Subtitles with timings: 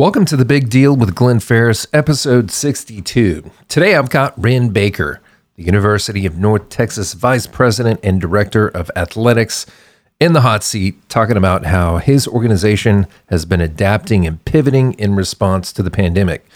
[0.00, 3.50] Welcome to the big deal with Glenn Ferris, episode 62.
[3.68, 5.20] Today I've got Wren Baker,
[5.56, 9.66] the University of North Texas Vice President and Director of Athletics,
[10.18, 15.16] in the hot seat, talking about how his organization has been adapting and pivoting in
[15.16, 16.46] response to the pandemic.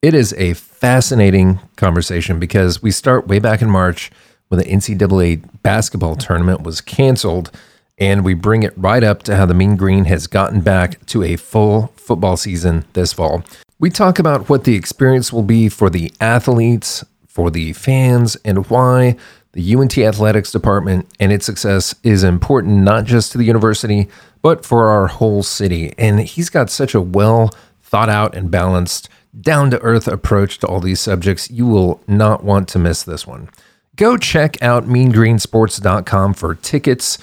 [0.00, 4.12] It is a fascinating conversation because we start way back in March
[4.46, 7.50] when the NCAA basketball tournament was canceled
[7.98, 11.22] and we bring it right up to how the Mean Green has gotten back to
[11.22, 13.44] a full football season this fall.
[13.78, 18.68] We talk about what the experience will be for the athletes, for the fans, and
[18.68, 19.16] why
[19.52, 24.08] the UNT athletics department and its success is important not just to the university,
[24.42, 25.94] but for our whole city.
[25.96, 27.50] And he's got such a well
[27.82, 29.08] thought out and balanced,
[29.40, 31.50] down to earth approach to all these subjects.
[31.50, 33.48] You will not want to miss this one.
[33.96, 37.18] Go check out meangreensports.com for tickets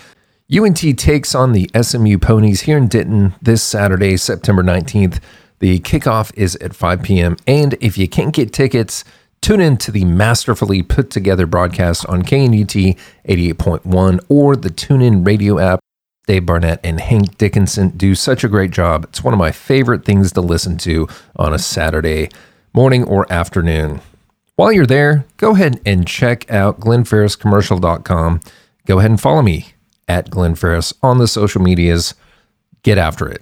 [0.54, 5.22] UNT takes on the SMU Ponies here in Denton this Saturday, September 19th.
[5.60, 7.38] The kickoff is at 5 p.m.
[7.48, 9.06] And if you can't get tickets,
[9.40, 12.98] tune in to the masterfully put together broadcast on KNTU
[13.30, 15.80] 88.1 or the TuneIn radio app.
[16.28, 19.06] Dave Barnett and Hank Dickinson do such a great job.
[19.06, 21.08] It's one of my favorite things to listen to
[21.38, 22.28] on a Saturday
[22.74, 24.02] morning or afternoon.
[24.58, 28.42] While you're there, go ahead and check out glennferriscommercial.com.
[28.86, 29.76] Go ahead and follow me
[30.12, 32.14] at Glenn Ferris on the social medias.
[32.84, 33.42] Get after it.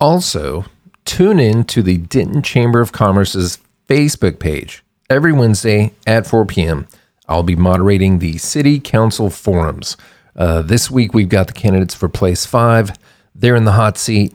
[0.00, 0.64] Also,
[1.04, 6.88] tune in to the Denton Chamber of Commerce's Facebook page every Wednesday at 4 p.m.
[7.28, 9.96] I'll be moderating the City Council forums.
[10.34, 12.90] Uh, this week, we've got the candidates for Place 5.
[13.36, 14.34] They're in the hot seat.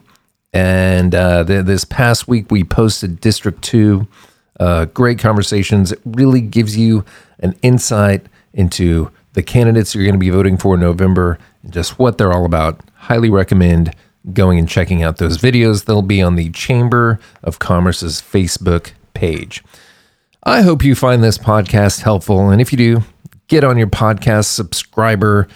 [0.54, 4.08] And uh, th- this past week, we posted District 2.
[4.58, 5.92] Uh, great conversations.
[5.92, 7.04] It really gives you
[7.40, 8.24] an insight
[8.54, 11.38] into the candidates you're going to be voting for in November
[11.70, 12.80] just what they're all about.
[12.94, 13.94] Highly recommend
[14.32, 15.84] going and checking out those videos.
[15.84, 19.62] They'll be on the Chamber of Commerce's Facebook page.
[20.44, 22.50] I hope you find this podcast helpful.
[22.50, 23.02] And if you do,
[23.48, 25.48] get on your podcast subscriber,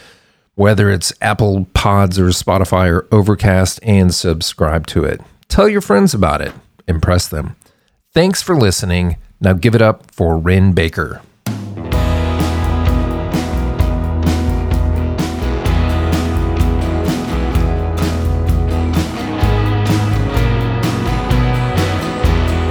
[0.54, 5.20] whether it's Apple Pods or Spotify or Overcast, and subscribe to it.
[5.48, 6.52] Tell your friends about it,
[6.88, 7.56] impress them.
[8.12, 9.16] Thanks for listening.
[9.40, 11.22] Now give it up for Wren Baker.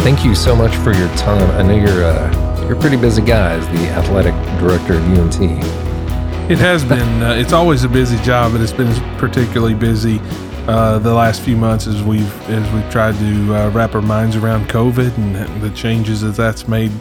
[0.03, 1.49] Thank you so much for your time.
[1.51, 5.39] I know you're uh, you're a pretty busy guy as the athletic director of UNT.
[6.49, 7.21] It has been.
[7.21, 10.19] Uh, it's always a busy job, but it's been particularly busy
[10.67, 14.35] uh, the last few months as we've as we've tried to uh, wrap our minds
[14.35, 16.91] around COVID and the changes that that's made.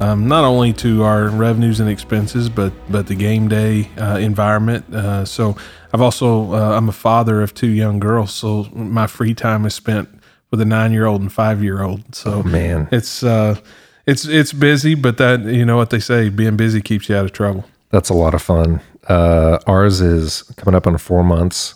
[0.00, 4.94] Um, not only to our revenues and expenses, but but the game day uh, environment.
[4.94, 5.56] Uh, so
[5.92, 10.13] I've also I'm a father of two young girls, so my free time is spent
[10.54, 12.14] with a nine year old and five year old.
[12.14, 13.58] So oh, man, it's uh,
[14.06, 17.24] it's it's busy, but that you know what they say, being busy keeps you out
[17.24, 17.64] of trouble.
[17.90, 18.80] That's a lot of fun.
[19.08, 21.74] Uh, ours is coming up on four months,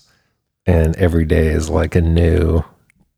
[0.64, 2.62] and every day is like a new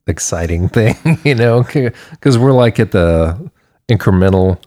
[0.06, 3.50] exciting thing, you know, because we're like at the
[3.87, 4.59] incremental,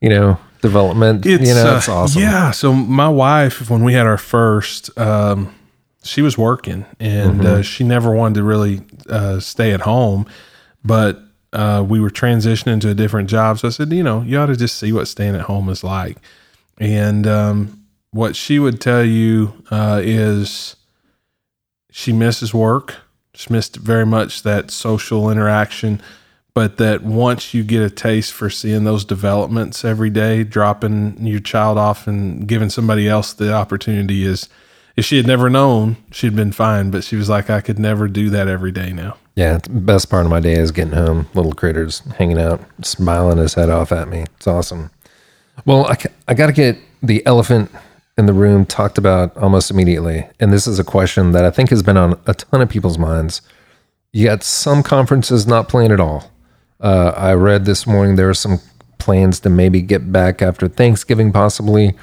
[0.00, 1.26] you know, development.
[1.26, 2.22] It's, you know, it's uh, awesome.
[2.22, 2.52] Yeah.
[2.52, 5.54] So my wife, when we had our first, um,
[6.02, 7.46] she was working and uh, mm-hmm.
[7.46, 10.26] uh, she never wanted to really uh, stay at home,
[10.84, 11.20] but
[11.52, 13.58] uh, we were transitioning to a different job.
[13.58, 15.82] So I said, you know, you ought to just see what staying at home is
[15.82, 16.18] like.
[16.78, 20.76] And um, what she would tell you uh, is
[21.90, 22.96] she misses work.
[23.34, 26.00] She missed very much that social interaction,
[26.54, 31.40] but that once you get a taste for seeing those developments every day, dropping your
[31.40, 34.48] child off and giving somebody else the opportunity is–
[34.98, 36.90] if she had never known, she'd been fine.
[36.90, 39.16] But she was like, I could never do that every day now.
[39.36, 43.54] Yeah, best part of my day is getting home, little critters hanging out, smiling his
[43.54, 44.24] head off at me.
[44.36, 44.90] It's awesome.
[45.64, 47.70] Well, I, I got to get the elephant
[48.16, 50.26] in the room talked about almost immediately.
[50.40, 52.98] And this is a question that I think has been on a ton of people's
[52.98, 53.40] minds.
[54.20, 56.28] Got some conferences not playing at all.
[56.80, 58.58] Uh, I read this morning there are some
[58.98, 61.94] plans to maybe get back after Thanksgiving, possibly.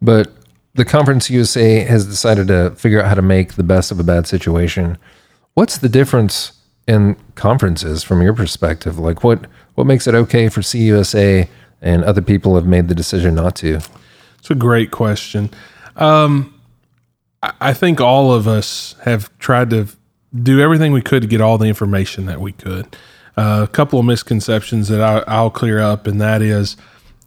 [0.00, 0.32] But
[0.78, 4.04] the Conference USA has decided to figure out how to make the best of a
[4.04, 4.96] bad situation.
[5.54, 6.52] What's the difference
[6.86, 8.96] in conferences from your perspective?
[8.96, 11.48] Like what what makes it okay for CUSA
[11.82, 13.80] and other people have made the decision not to?
[14.38, 15.50] It's a great question.
[15.96, 16.54] Um,
[17.42, 19.88] I think all of us have tried to
[20.32, 22.96] do everything we could to get all the information that we could.
[23.36, 26.76] Uh, a couple of misconceptions that I, will clear up, and that is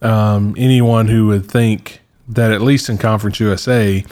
[0.00, 2.01] um, anyone who would think
[2.34, 4.04] that at least in Conference USA,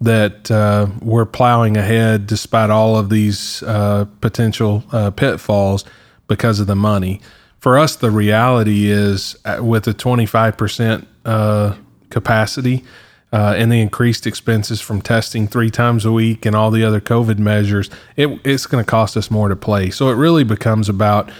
[0.00, 5.84] that uh, we're plowing ahead despite all of these uh, potential uh, pitfalls
[6.28, 7.20] because of the money.
[7.58, 11.74] For us, the reality is uh, with the 25% uh,
[12.10, 12.84] capacity
[13.32, 17.00] uh, and the increased expenses from testing three times a week and all the other
[17.00, 19.90] COVID measures, it, it's going to cost us more to play.
[19.90, 21.30] So it really becomes about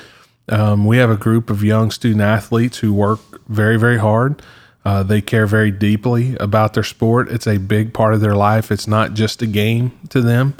[0.48, 4.42] um, we have a group of young student athletes who work very, very hard.
[4.84, 7.30] Uh, they care very deeply about their sport.
[7.30, 8.70] It's a big part of their life.
[8.70, 10.54] It's not just a game to them.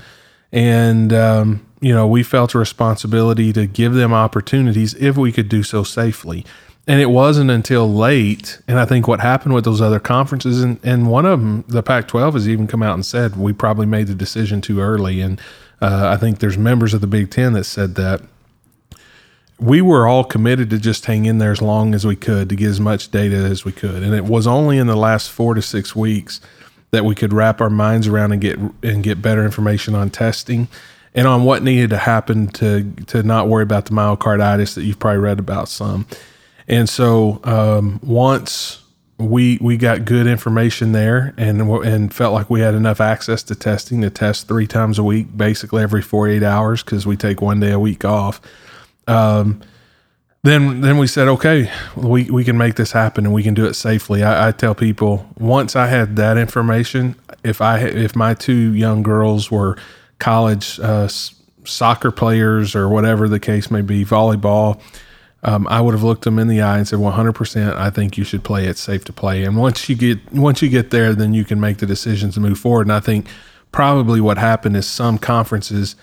[0.53, 5.49] And, um, you know, we felt a responsibility to give them opportunities if we could
[5.49, 6.45] do so safely.
[6.87, 10.81] And it wasn't until late, and I think what happened with those other conferences, and,
[10.83, 13.85] and one of them, the Pac 12, has even come out and said we probably
[13.85, 15.21] made the decision too early.
[15.21, 15.39] And
[15.83, 18.23] uh, I think there's members of the Big Ten that said that
[19.61, 22.57] we were all committed to just hang in there as long as we could to
[22.57, 24.03] get as much data as we could.
[24.03, 26.41] And it was only in the last four to six weeks
[26.91, 30.69] that we could wrap our minds around and get and get better information on testing
[31.15, 34.99] and on what needed to happen to to not worry about the myocarditis that you've
[34.99, 36.07] probably read about some.
[36.69, 38.83] And so um, once
[39.19, 43.57] we we got good information there and and felt like we had enough access to
[43.57, 47.59] testing to test three times a week, basically every 48 hours because we take one
[47.59, 48.41] day a week off
[49.09, 49.61] um,
[50.45, 53.67] then then we said, okay, we, we can make this happen and we can do
[53.67, 54.23] it safely.
[54.23, 59.03] I, I, tell people once I had that information, if I if my two young
[59.03, 59.77] girls were
[60.21, 61.09] college uh,
[61.65, 64.81] soccer players or whatever the case may be, volleyball,
[65.43, 68.25] um, I would have looked them in the eye and said, 100%, I think you
[68.25, 68.67] should play.
[68.67, 69.45] It's safe to play.
[69.45, 72.41] And once you get once you get there, then you can make the decisions to
[72.41, 72.87] move forward.
[72.87, 73.27] And I think
[73.73, 75.97] probably what happened is some conferences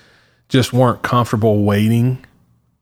[0.49, 2.23] just weren't comfortable waiting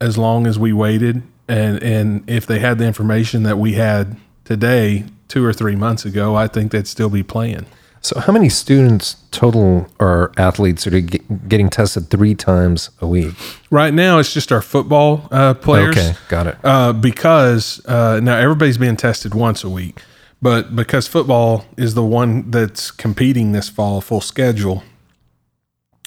[0.04, 1.24] as long as we waited.
[1.48, 6.04] And and if they had the information that we had today two or three months
[6.06, 7.66] ago i think they'd still be playing.
[8.02, 13.34] So how many students total are athletes that are getting tested three times a week?
[13.72, 15.98] Right now it's just our football uh, players.
[15.98, 16.58] Okay got it.
[16.64, 20.02] Uh, because uh, now everybody's being tested once a week
[20.42, 24.84] but because football is the one that's competing this fall full schedule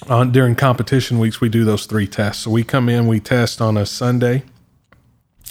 [0.09, 2.43] on during competition weeks we do those three tests.
[2.43, 4.43] So we come in we test on a sunday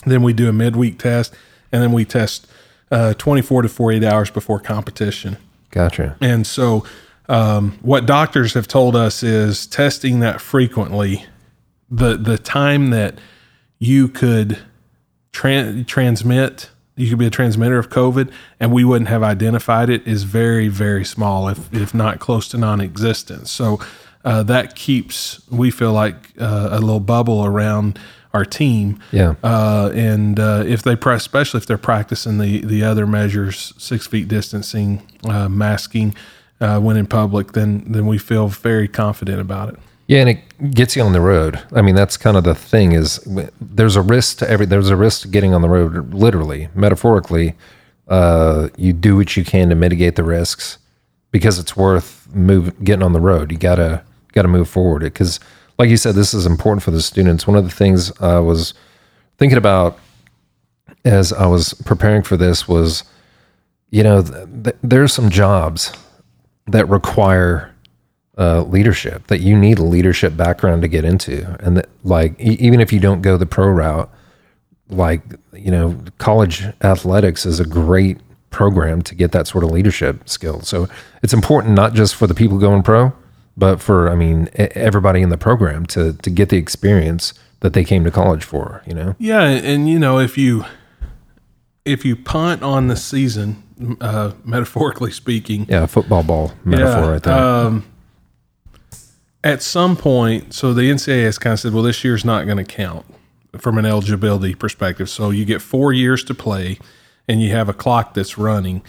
[0.06, 1.34] then we do a midweek test
[1.72, 2.48] and then we test
[2.92, 5.38] uh, 24 to 48 hours before competition.
[5.72, 6.16] Gotcha.
[6.22, 6.86] And so
[7.28, 11.26] um, what doctors have told us is testing that frequently
[11.90, 13.20] the the time that
[13.80, 14.60] you could
[15.32, 20.06] tra- transmit you could be a transmitter of covid and we wouldn't have identified it
[20.08, 23.48] is very very small if if not close to non-existent.
[23.48, 23.80] So
[24.26, 28.00] uh, that keeps we feel like uh, a little bubble around
[28.34, 29.00] our team.
[29.12, 29.36] Yeah.
[29.44, 34.08] Uh, and uh, if they press, especially if they're practicing the the other measures, six
[34.08, 36.16] feet distancing, uh, masking
[36.60, 39.80] uh, when in public, then then we feel very confident about it.
[40.08, 41.64] Yeah, and it gets you on the road.
[41.72, 43.20] I mean, that's kind of the thing is
[43.60, 47.56] there's a risk to every there's a risk to getting on the road, literally, metaphorically.
[48.10, 50.80] you do what you can to mitigate the risks
[51.32, 53.52] because it's worth move getting on the road.
[53.52, 54.04] You gotta
[54.36, 55.40] got to move forward because
[55.80, 57.48] like you said this is important for the students.
[57.48, 58.74] One of the things i was
[59.38, 60.00] thinking about
[61.04, 63.04] as i was preparing for this was
[63.90, 65.92] you know th- th- there's some jobs
[66.68, 67.76] that require
[68.38, 71.56] uh, leadership that you need a leadership background to get into.
[71.62, 74.12] And that like e- even if you don't go the pro route
[74.90, 75.22] like
[75.54, 78.20] you know college athletics is a great
[78.52, 80.62] program to get that sort of leadership skill.
[80.62, 80.88] So
[81.24, 83.14] it's important not just for the people going pro
[83.58, 87.84] but for I mean everybody in the program to to get the experience that they
[87.84, 88.82] came to college for.
[88.86, 89.16] You know.
[89.18, 90.66] Yeah, and you know if you
[91.86, 93.64] if you punt on the season,
[94.02, 95.66] uh, metaphorically speaking.
[95.70, 97.34] Yeah, football ball metaphor yeah, right there.
[97.38, 97.86] Um,
[99.44, 102.58] at some point, so the NCAA has kind of said, well, this year's not going
[102.58, 103.06] to count
[103.60, 105.10] from an eligibility perspective.
[105.10, 106.80] So you get four years to play,
[107.28, 108.82] and you have a clock that's running,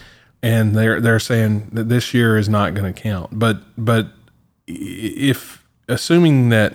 [0.42, 3.38] and they're they're saying that this year is not going to count.
[3.38, 4.08] But but
[4.66, 6.74] if assuming that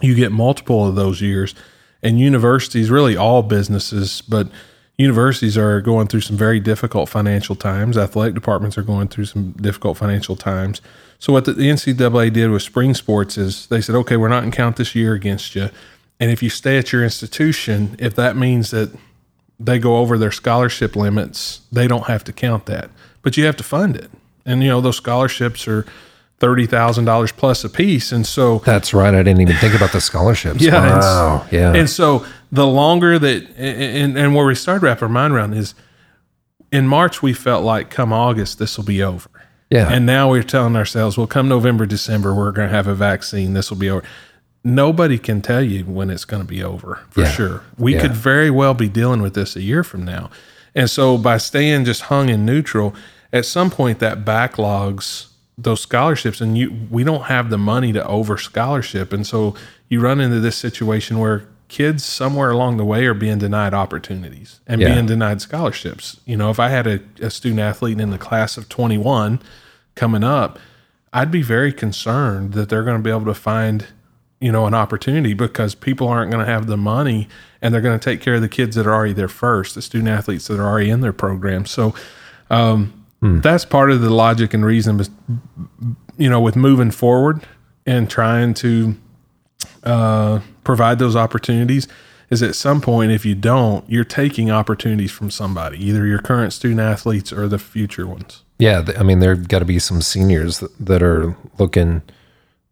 [0.00, 1.54] you get multiple of those years
[2.02, 4.48] and universities really all businesses but
[4.98, 7.96] universities are going through some very difficult financial times.
[7.96, 10.82] Athletic departments are going through some difficult financial times.
[11.20, 14.50] So what the, ncaa did with spring sports is they said okay we're not going
[14.50, 15.70] to count this year against you.
[16.20, 18.92] And if you stay at your institution if that means that
[19.60, 22.90] they go over their scholarship limits they don't have to count that
[23.22, 24.10] but you have to fund it.
[24.44, 25.86] And you know those scholarships are
[26.40, 29.14] thirty thousand dollars plus a piece, and so that's right.
[29.14, 30.60] I didn't even think about the scholarships.
[30.62, 31.40] Yeah, wow.
[31.42, 31.74] and, yeah.
[31.74, 35.74] And so the longer that, and, and where we started wrap our mind around is,
[36.70, 39.28] in March we felt like come August this will be over.
[39.70, 42.94] Yeah, and now we're telling ourselves, well, come November, December, we're going to have a
[42.94, 43.52] vaccine.
[43.54, 44.04] This will be over.
[44.64, 47.30] nobody can tell you when it's going to be over for Yeah.
[47.30, 47.62] sure.
[47.78, 48.00] We Yeah.
[48.02, 50.30] could very well be dealing with this a year from now.
[50.74, 52.94] And so by staying just hung in neutral,
[53.32, 55.27] at some point that backlogs
[55.60, 59.54] those scholarships and you we don't have the money to over scholarship and so
[59.88, 64.60] you run into this situation where kids somewhere along the way are being denied opportunities
[64.66, 64.94] and Yeah.
[64.94, 66.18] being denied scholarships.
[66.24, 69.38] You know, if I had a, a student athlete in the class of 21
[69.94, 70.58] coming up,
[71.12, 73.84] I'd be very concerned that they're going to be able to find,
[74.40, 77.28] you know, an opportunity because people aren't going to have the money
[77.60, 79.82] and they're going to take care of the kids that are already there first, the
[79.82, 81.66] student athletes that are already in their program.
[81.66, 81.94] So
[82.48, 85.00] um, that's part of the logic and reason,
[86.16, 87.46] you know, with moving forward
[87.86, 88.96] and trying to
[89.82, 91.88] uh, provide those opportunities
[92.30, 96.52] is at some point if you don't you're taking opportunities from somebody either your current
[96.52, 100.58] student athletes or the future ones Yeah, I mean, there got to be some seniors
[100.58, 102.02] that, that are looking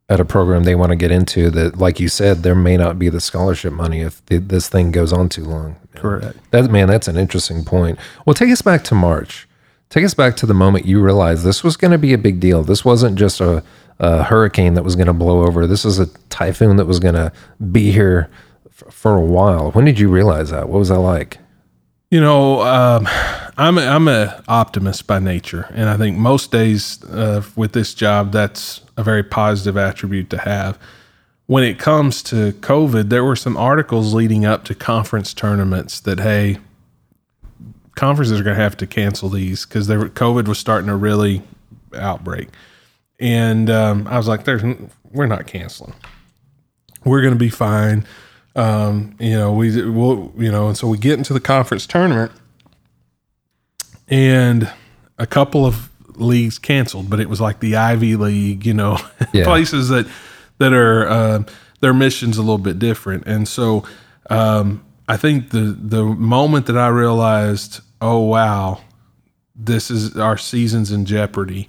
[0.09, 2.99] at a program they want to get into that, like you said, there may not
[2.99, 5.77] be the scholarship money if this thing goes on too long.
[5.95, 7.99] correct That man, that's an interesting point.
[8.25, 9.46] Well, take us back to March.
[9.89, 12.41] Take us back to the moment you realized this was going to be a big
[12.41, 12.63] deal.
[12.63, 13.63] This wasn't just a,
[13.99, 15.67] a hurricane that was going to blow over.
[15.67, 17.33] This was a typhoon that was going to
[17.71, 18.29] be here
[18.67, 19.71] f- for a while.
[19.71, 20.69] When did you realize that?
[20.69, 21.39] What was that like?
[22.11, 23.09] You know, um,
[23.57, 27.95] I'm a, I'm a optimist by nature, and I think most days uh, with this
[27.95, 30.79] job, that's a very positive attribute to have.
[31.47, 36.21] When it comes to COVID, there were some articles leading up to conference tournaments that
[36.21, 36.59] hey,
[37.97, 41.43] conferences are going to have to cancel these because they COVID was starting to really
[41.95, 42.49] outbreak,
[43.19, 44.63] and um, I was like, "There's
[45.11, 45.95] we're not canceling.
[47.05, 48.07] We're going to be fine."
[48.55, 52.33] Um, you know, we will, you know, and so we get into the conference tournament,
[54.09, 54.71] and
[55.19, 58.99] a couple of leagues canceled, but it was like the Ivy League, you know,
[59.33, 59.45] Yeah.
[59.45, 60.07] places that
[60.59, 61.43] that are uh,
[61.81, 63.85] their missions a little bit different, and so
[64.31, 68.81] um, I think the the moment that I realized, oh wow,
[69.55, 71.69] this is our season's in jeopardy,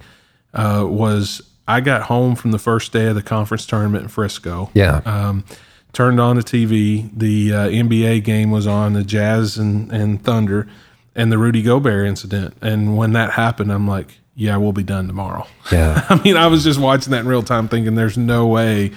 [0.54, 4.70] uh, was I got home from the first day of the conference tournament in Frisco
[4.74, 5.02] Yeah.
[5.04, 5.44] um,
[5.92, 7.10] turned on the TV.
[7.16, 10.66] The uh, NBA game was on, the Jazz and, and Thunder,
[11.14, 12.54] and the Rudy Gobert incident.
[12.62, 15.46] And when that happened, I'm like, yeah, we'll be done tomorrow.
[15.72, 16.06] yeah.
[16.08, 18.92] I mean, I was just watching that in real time, thinking, there's no way,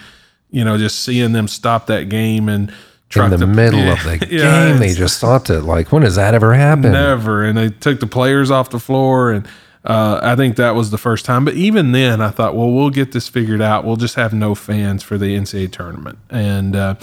[0.49, 2.71] you know, just seeing them stop that game and
[3.15, 5.61] In truck the middle of the Yeah, game, they just stopped it.
[5.61, 6.91] Like, when does that ever happen?
[6.91, 7.43] Never.
[7.43, 9.31] And they took the players off the floor.
[9.31, 9.47] And
[9.85, 11.43] uh, I think that was the first time.
[11.45, 13.83] But even then, I thought, well, we'll get this figured out.
[13.85, 16.19] We'll just have no fans for the NCAA tournament.
[16.29, 16.95] And, uh,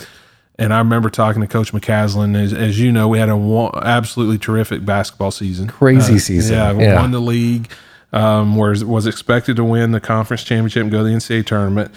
[0.59, 2.37] and I remember talking to Coach McCasland.
[2.43, 5.69] As, as you know, we had an absolutely terrific basketball season.
[5.69, 6.57] Crazy season.
[6.57, 7.01] Yeah, we Yeah.
[7.01, 7.71] won the league.
[8.13, 11.93] Um, was was expected to win the conference championship and go to the NCAA tournament.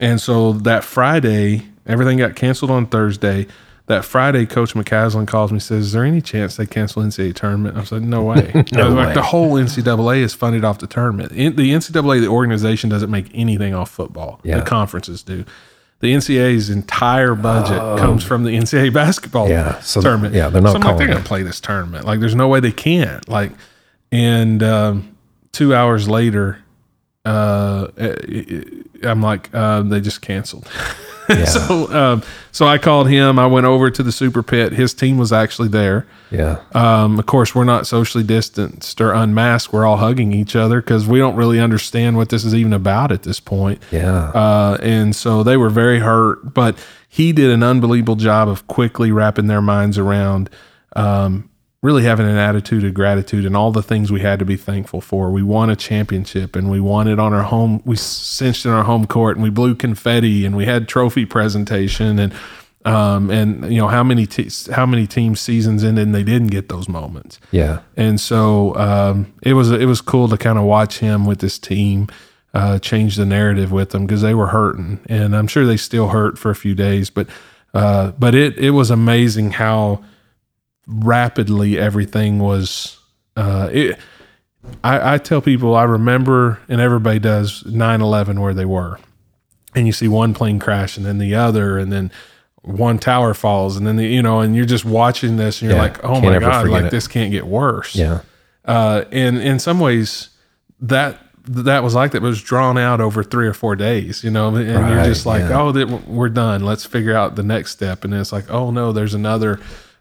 [0.00, 3.46] And so that Friday, everything got canceled on Thursday.
[3.86, 7.34] That Friday, Coach McCasland calls me and says, "Is there any chance they cancel NCAA
[7.34, 9.14] tournament?" I like, "No way." I was like, way.
[9.14, 11.32] the whole NCAA is funded off the tournament.
[11.32, 14.40] In, the NCAA, the organization, doesn't make anything off football.
[14.44, 14.60] Yeah.
[14.60, 15.44] The conferences do.
[15.98, 19.50] The NCAA's entire budget comes from the NCAA basketball Oh.
[19.50, 20.34] Yeah, so- tournament.
[20.34, 22.04] yeah, they're not So I'm like, they're going to play this tournament.
[22.06, 23.28] Like, there's no way they can't.
[23.28, 23.52] Like,
[24.10, 25.16] and um,
[25.52, 26.58] two hours later,
[27.24, 27.86] uh,
[29.04, 30.68] I'm like, uh, they just canceled.
[31.38, 31.44] Yeah.
[31.46, 33.38] so, um, so I called him.
[33.38, 34.72] I went over to the super pit.
[34.72, 36.06] His team was actually there.
[36.30, 36.60] Yeah.
[36.72, 39.72] Um, of course, we're not socially distanced or unmasked.
[39.72, 43.12] We're all hugging each other because we don't really understand what this is even about
[43.12, 43.82] at this point.
[43.90, 44.30] Yeah.
[44.30, 46.76] Uh, and so they were very hurt, but
[47.08, 50.48] he did an unbelievable job of quickly wrapping their minds around
[50.96, 51.50] um,
[51.82, 55.00] really having an attitude of gratitude and all the things we had to be thankful
[55.00, 55.30] for.
[55.30, 57.82] We won a championship and we won it on our home.
[57.84, 62.18] We cinched in our home court and we blew confetti and we had trophy presentation
[62.18, 62.32] and
[62.84, 66.48] um, and you know how many te- how many team seasons ended and they didn't
[66.48, 67.38] get those moments.
[67.52, 67.80] yeah.
[67.96, 71.58] And so um, it was it was cool to kind of watch him with this
[71.60, 72.08] team
[72.54, 76.08] uh, change the narrative with them because they were hurting, and I'm sure they still
[76.08, 77.08] hurt for a few days.
[77.08, 77.28] But
[77.72, 80.02] uh, but it it was amazing how
[80.92, 82.98] rapidly everything was.
[83.36, 83.98] Uh, it,
[84.84, 88.98] I, I tell people I remember, and everybody does 9/11 where they were,
[89.74, 92.12] and you see one plane crash and then the other, and then
[92.62, 95.78] one tower falls, and then the, you know, and you're just watching this, and you're
[95.78, 96.90] Yeah, like, oh my god, like it.
[96.90, 97.96] this can't get worse.
[97.96, 98.20] Yeah.
[98.64, 100.30] Uh, and in some ways,
[100.80, 104.54] that that was like that was drawn out over three or four days, you know,
[104.54, 105.60] and you're just like, yeah.
[105.60, 106.64] oh, we're done.
[106.64, 108.04] Let's figure out the next step.
[108.04, 109.58] And it's like, oh no, there's another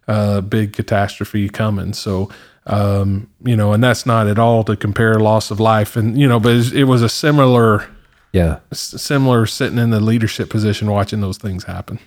[0.08, 1.93] uh, big catastrophe coming.
[1.93, 2.29] So,
[2.65, 6.27] um, you know, and that's not at all to compare loss of life, and you
[6.27, 7.88] know, but it was a similar
[8.34, 8.60] Yeah.
[8.72, 12.00] Similar sitting in the leadership position watching those things happen.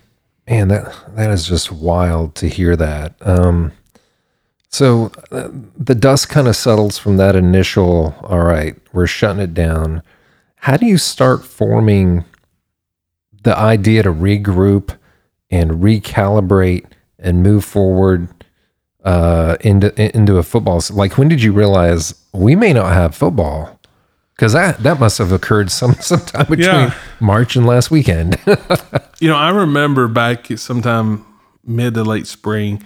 [0.49, 3.15] Man, that that is just wild to hear that.
[3.21, 3.73] Um,
[4.69, 8.15] so uh, the dust kind of settles from that initial.
[8.23, 10.03] All right, we're shutting it down.
[10.57, 12.25] How do you start forming
[13.43, 14.97] the idea to regroup
[15.51, 16.87] and recalibrate
[17.25, 18.29] and move forward
[19.05, 20.81] uh, into into a football?
[20.91, 23.81] Like, when did you realize we may not have football?
[24.37, 26.95] Because that that must have occurred some sometime between Yeah.
[27.21, 28.39] March and last weekend.
[29.21, 31.25] You know, I remember back sometime
[31.65, 32.83] mid to late spring,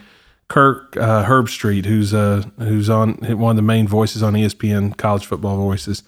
[0.48, 5.26] Kirk uh, Herbstreit, who's uh who's on one of the main voices on ESPN College
[5.26, 6.04] Football Voices,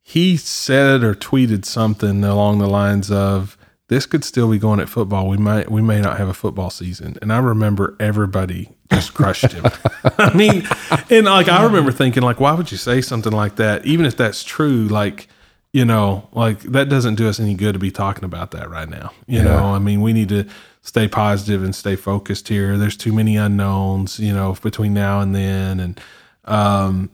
[0.00, 3.57] he said or tweeted something along the lines of,
[3.88, 5.28] "This could still be going at football.
[5.28, 9.52] We might we may not have a football season." And I remember everybody just crushed
[9.52, 9.64] him.
[10.18, 10.66] I mean,
[11.10, 13.84] and like I remember thinking, like, why would you say something like that?
[13.84, 15.28] Even if that's true, like
[15.72, 18.88] you know, like that doesn't do us any good to be talking about that right
[18.88, 19.12] now.
[19.26, 20.44] You know, I mean, we need to
[20.80, 22.78] stay positive and stay focused here.
[22.78, 25.78] There's too many unknowns, you know, between now and then.
[25.80, 26.00] And,
[26.46, 27.10] um,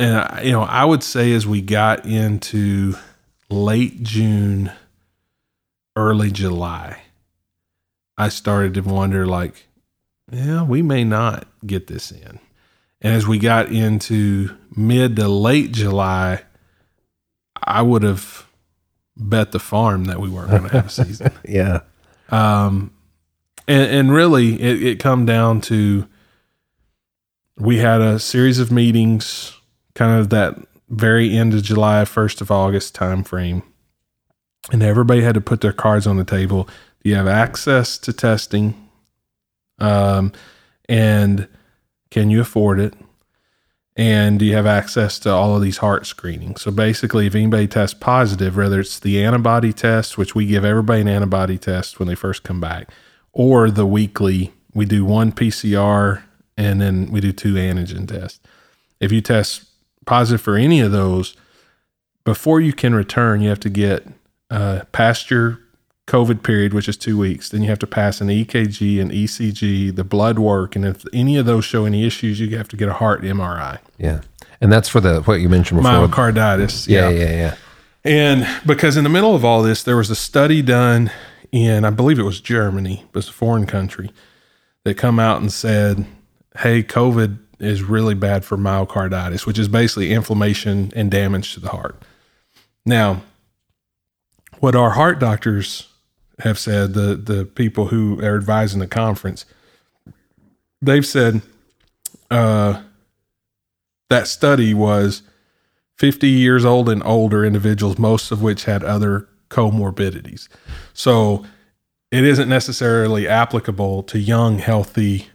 [0.00, 2.96] and I- you know, I would say as we got into
[3.48, 4.72] late June,
[5.96, 7.02] early July,
[8.16, 9.66] I started to wonder, like,
[10.30, 12.38] yeah, we may not get this in.
[13.00, 16.42] And as we got into mid to late July,
[17.62, 18.46] I would have
[19.16, 21.32] bet the farm that we weren't going to have a season.
[21.48, 21.80] yeah.
[22.30, 22.92] Um,
[23.68, 26.08] and, and really, it, it come down to
[27.56, 29.56] we had a series of meetings,
[29.94, 30.56] kind of that
[30.88, 33.62] very end of July, first of August time frame,
[34.72, 36.68] and everybody had to put their cards on the table.
[37.02, 38.88] Do you have access to testing?
[39.78, 40.32] Um,
[40.88, 41.48] and
[42.10, 42.94] can you afford it?
[43.96, 46.62] And do you have access to all of these heart screenings?
[46.62, 51.02] So basically, if anybody tests positive, whether it's the antibody test, which we give everybody
[51.02, 52.88] an antibody test when they first come back,
[53.32, 56.22] or the weekly, we do one PCR
[56.56, 58.40] and then we do two antigen tests.
[58.98, 59.64] If you test
[60.06, 61.36] positive for any of those,
[62.24, 64.06] before you can return, you have to get
[64.50, 65.60] uh, past your
[66.06, 67.48] COVID period, which is two weeks.
[67.48, 71.36] Then you have to pass an EKG, an ECG, the blood work, and if any
[71.36, 73.78] of those show any issues, you have to get a heart MRI.
[73.98, 74.20] Yeah.
[74.60, 76.08] And that's for the what you mentioned before.
[76.08, 76.88] Myocarditis.
[76.88, 77.54] yeah, yeah, yeah.
[78.04, 81.10] And because in the middle of all this, there was a study done
[81.52, 84.10] in, I believe it was Germany, but it's a foreign country,
[84.84, 86.04] that come out and said,
[86.58, 91.70] hey, COVID is really bad for myocarditis, which is basically inflammation and damage to the
[91.70, 92.02] heart.
[92.84, 93.22] Now,
[94.64, 95.88] what our heart doctors
[96.38, 99.44] have said, the, the people who are advising the conference,
[100.80, 101.42] they've said
[102.30, 102.80] uh,
[104.08, 105.20] that study was
[105.98, 110.48] 50 years old and older individuals, most of which had other comorbidities.
[110.94, 111.44] So
[112.10, 115.28] it isn't necessarily applicable to young, healthy,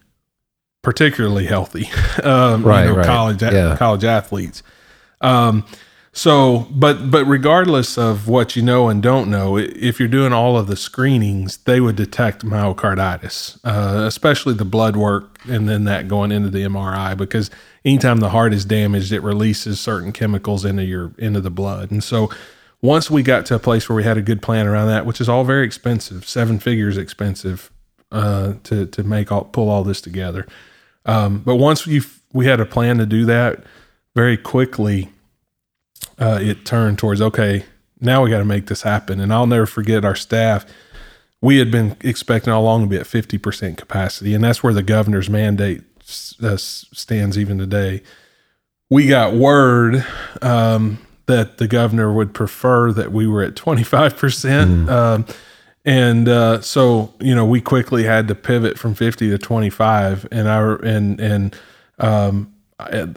[0.82, 1.88] particularly healthy,
[2.24, 3.06] um, Right, you know, right.
[3.06, 3.76] college Yeah.
[3.78, 4.64] college athletes.
[5.22, 5.66] Um,
[6.12, 10.58] so, but but regardless of what you know and don't know, if you're doing all
[10.58, 16.08] of the screenings, they would detect myocarditis, uh, especially the blood work, and then that
[16.08, 17.52] going into the MRI because
[17.86, 22.04] anytime the heart is damaged, it releases certain chemicals into your into the blood, and
[22.04, 22.30] so
[22.82, 25.20] once we got to a place where we had a good plan around that, which
[25.20, 27.72] is all very expensive, seven figures expensive
[28.12, 30.48] uh, to to make all pull all this together.
[31.06, 32.02] Um, but once we
[32.34, 33.64] we had a plan to do that,
[34.16, 35.10] very quickly
[36.20, 37.66] uh, it turned towards okay,
[38.00, 39.20] now we got to make this happen.
[39.20, 40.66] And I'll never forget our staff.
[41.42, 44.74] We had been expecting all along to be at fifty percent capacity, and that's where
[44.74, 45.84] the governor's mandate
[46.44, 48.02] uh, stands even today.
[48.90, 50.06] We got word
[50.42, 54.90] um, that the governor would prefer that we were at twenty five percent.
[54.90, 55.26] Um,
[55.86, 60.48] and uh, so you know we quickly had to pivot from 50 to 25 and
[60.48, 61.56] our and and
[62.00, 62.54] um,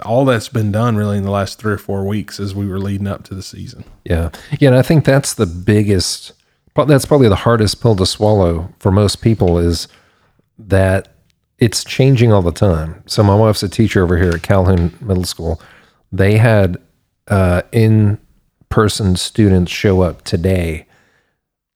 [0.04, 2.80] all that's been done really in the last three or four weeks as we were
[2.80, 4.30] leading up to the season Yeah.
[4.58, 4.70] Yeah.
[4.70, 6.32] And I think that's the biggest,
[6.74, 9.86] that's probably the hardest pill to swallow for most people is
[10.58, 11.08] that
[11.58, 13.02] it's changing all the time.
[13.06, 15.60] So my wife's a teacher over here at Calhoun Middle School.
[16.10, 16.78] They had
[17.28, 18.18] uh, in
[18.68, 20.86] person students show up today.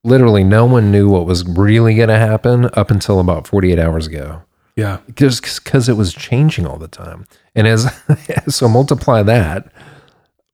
[0.02, 4.06] Literally, no one knew what was really going to happen up until about 48 hours
[4.06, 4.42] ago
[4.76, 7.26] yeah just because it was changing all the time.
[7.56, 7.92] And as
[8.48, 9.72] so multiply that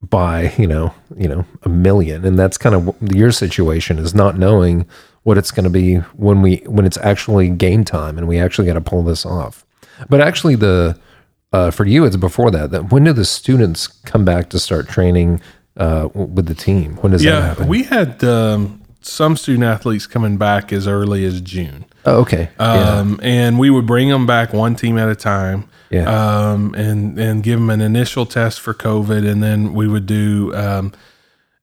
[0.02, 4.38] by you know you know a million, and that's kind of your situation is not
[4.38, 4.86] knowing
[5.24, 8.66] what it's going to be when we when it's actually game time and we actually
[8.66, 9.66] got to pull this off.
[10.08, 10.98] But actually, the
[11.52, 12.70] uh, for you it's before that.
[12.70, 15.40] That when do the students come back to start training
[15.76, 16.96] uh, with the team?
[16.96, 17.68] When does that Yeah, happen?
[17.68, 21.84] we had um, some student athletes coming back as early as June.
[22.06, 22.48] Oh, okay.
[22.58, 22.98] yeah.
[22.98, 25.68] Um, and we would bring them back one team at a time.
[25.90, 26.04] Yeah.
[26.08, 30.54] Um, and and give them an initial test for COVID, and then we would do.
[30.54, 30.92] Um,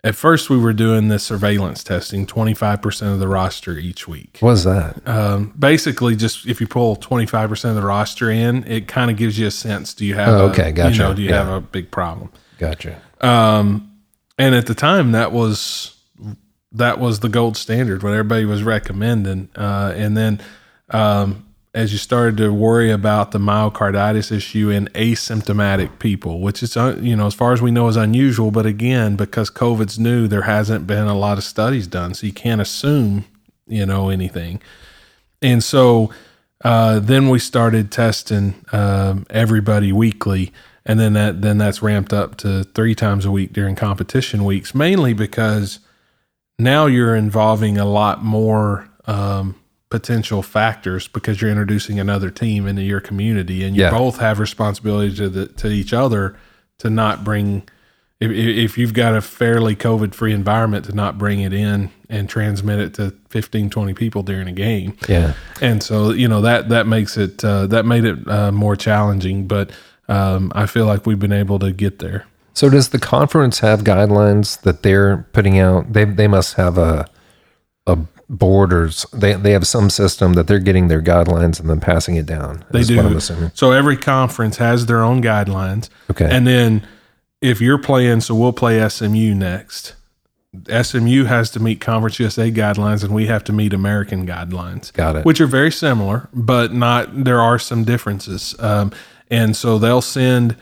[0.04, 4.08] at first, we were doing the surveillance testing, twenty five percent of the roster each
[4.08, 4.38] week.
[4.40, 5.06] What is that?
[5.08, 9.10] Um, basically, just if you pull twenty five percent of the roster in, it kind
[9.10, 9.94] of gives you a sense.
[9.96, 10.30] Do you have?
[10.30, 10.98] Oh, a- okay, You gotcha.
[11.00, 11.44] know, do you Yeah.
[11.46, 12.30] have a big problem?
[12.60, 13.02] Gotcha.
[13.22, 13.92] Um,
[14.38, 15.96] and at the time, that was
[16.72, 19.50] that was the gold standard, what everybody was recommending.
[19.56, 20.40] Uh, and then
[20.90, 26.76] um, as you started to worry about the myocarditis issue in asymptomatic people, which is
[26.76, 30.28] uh, you know as far as we know is unusual, but again because COVID's new,
[30.28, 33.26] there hasn't been a lot of studies done, so you can't assume
[33.68, 34.62] you know anything.
[35.42, 36.12] And so
[36.64, 40.52] uh, then we started testing um, everybody weekly,
[40.86, 44.74] and then that then that's ramped up to three times a week during competition weeks,
[44.74, 45.80] mainly because
[46.60, 49.56] now you're involving a lot more um,
[49.90, 53.90] potential factors because you're introducing another team into your community, and you Yeah.
[53.92, 56.36] both have responsibility to the, to each other
[56.80, 57.64] to not bring.
[58.20, 62.28] If, if you've got a fairly COVID free environment to not bring it in and
[62.28, 64.98] transmit it to 15, 20 people during a game.
[65.08, 65.36] Yeah.
[65.62, 69.48] And so, you know, that, that makes it, uh, that made it uh, more challenging,
[69.48, 69.72] but
[70.10, 72.26] um, I feel like we've been able to get there.
[72.54, 75.94] So does the conference have guidelines that they're putting out?
[75.94, 77.06] They they must have a
[77.88, 77.98] a
[78.30, 81.80] board or s- they they have some system that they're getting their guidelines and then
[81.80, 82.64] passing it down.
[82.72, 83.20] They do.
[83.54, 85.90] So every conference has their own guidelines.
[86.12, 86.28] Okay.
[86.30, 86.86] And then
[87.42, 89.94] if you're playing, so we'll play SMU next.
[90.68, 94.92] SMU has to meet Conference USA guidelines, and we have to meet American guidelines.
[94.94, 95.26] Got it.
[95.26, 97.24] Which are very similar, but not.
[97.24, 98.56] There are some differences.
[98.60, 98.92] Um,
[99.30, 100.56] and so they'll send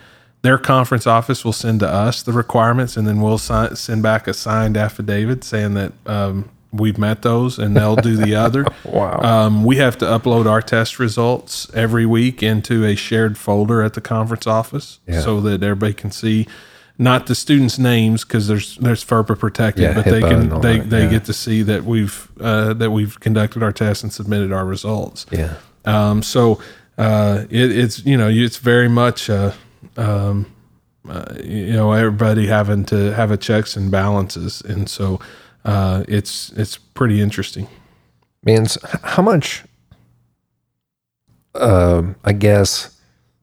[0.48, 4.28] their conference office will send to us the requirements, and then we'll si- send back
[4.28, 8.66] a signed affidavit saying that um, we've met those, and they'll do the other.
[8.86, 9.20] Wow.
[9.22, 13.94] Um, we have to upload our test results every week into a shared folder at
[13.96, 15.20] the conference office Yeah.
[15.20, 16.48] so that everybody can see
[16.98, 20.80] not the students' names because there's there's FERPA protected, Yeah, but they HIPAA can they,
[20.80, 21.10] that, they yeah.
[21.10, 25.26] get to see that we've uh, that we've conducted our tests and submitted our results.
[25.32, 25.56] yeah.
[25.86, 26.60] Um, so
[26.98, 29.52] uh, it, it's you know it's very much uh,
[29.98, 30.46] um,
[31.10, 35.20] uh, you know everybody having to have a checks and balances, and so
[35.66, 37.68] uh, it's it's pretty interesting.
[38.44, 39.64] means how much
[41.56, 43.00] um i guess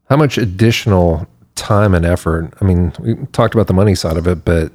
[0.08, 2.52] how much additional time and effort?
[2.60, 4.70] I mean we talked about the money side of it but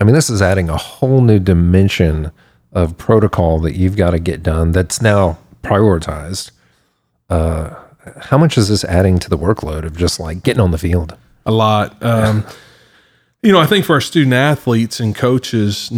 [0.00, 2.32] i mean this is adding a whole new dimension
[2.72, 6.50] of protocol that you've got to get done that's now prioritized.
[7.30, 7.74] Uh
[8.20, 11.16] how much is this adding to the workload of just like getting on the field
[11.46, 12.02] a lot.
[12.02, 12.44] Um,
[13.42, 15.92] you know, I think for our student athletes and coaches,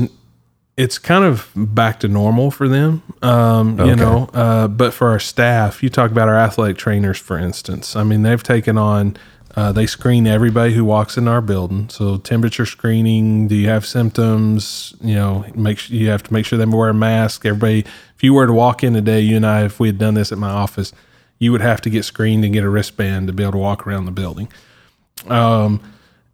[0.76, 3.02] it's kind of back to normal for them.
[3.22, 7.38] Um, You know, uh, but for our staff, you talk about our athletic trainers, for
[7.38, 7.96] instance.
[7.96, 9.16] I mean, they've taken on.
[9.56, 11.88] Uh, they screen everybody who walks in our building.
[11.88, 13.46] So temperature screening.
[13.46, 14.94] Do you have symptoms?
[15.00, 17.46] You know, make sure you have to make sure they wear a mask.
[17.46, 17.84] Everybody,
[18.16, 20.32] if you were to walk in today, you and I, if we had done this
[20.32, 20.92] at my office,
[21.38, 23.86] you would have to get screened and get a wristband to be able to walk
[23.86, 24.48] around the building.
[25.28, 25.80] Um,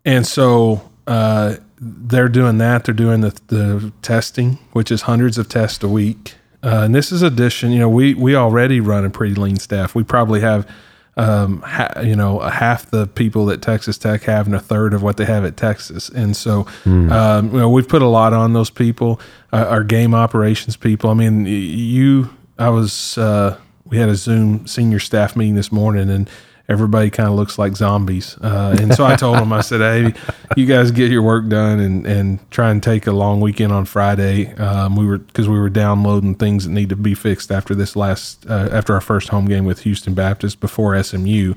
[0.04, 2.84] and so uh, they're doing that.
[2.84, 6.34] They're doing the, the testing, which is hundreds of tests a week.
[6.62, 7.72] Uh, and this is addition.
[7.72, 9.94] You know, we we already run a pretty lean staff.
[9.94, 10.68] We probably have,
[11.16, 15.02] um, ha, you know, half the people that Texas Tech have, and a third of
[15.02, 16.10] what they have at Texas.
[16.10, 16.66] And so,
[17.10, 19.20] um, you know, we've put a lot on those people.
[19.52, 21.08] Uh, our game operations people.
[21.08, 22.28] I mean, you.
[22.58, 23.16] I was.
[23.16, 23.56] Uh,
[23.90, 26.30] we had a Zoom senior staff meeting this morning, and
[26.68, 28.38] everybody kind of looks like zombies.
[28.40, 30.14] Uh, and so I told them, I said, "Hey,
[30.56, 33.84] you guys get your work done and and try and take a long weekend on
[33.84, 37.74] Friday." Um, we were because we were downloading things that need to be fixed after
[37.74, 41.54] this last uh, after our first home game with Houston Baptist before SMU.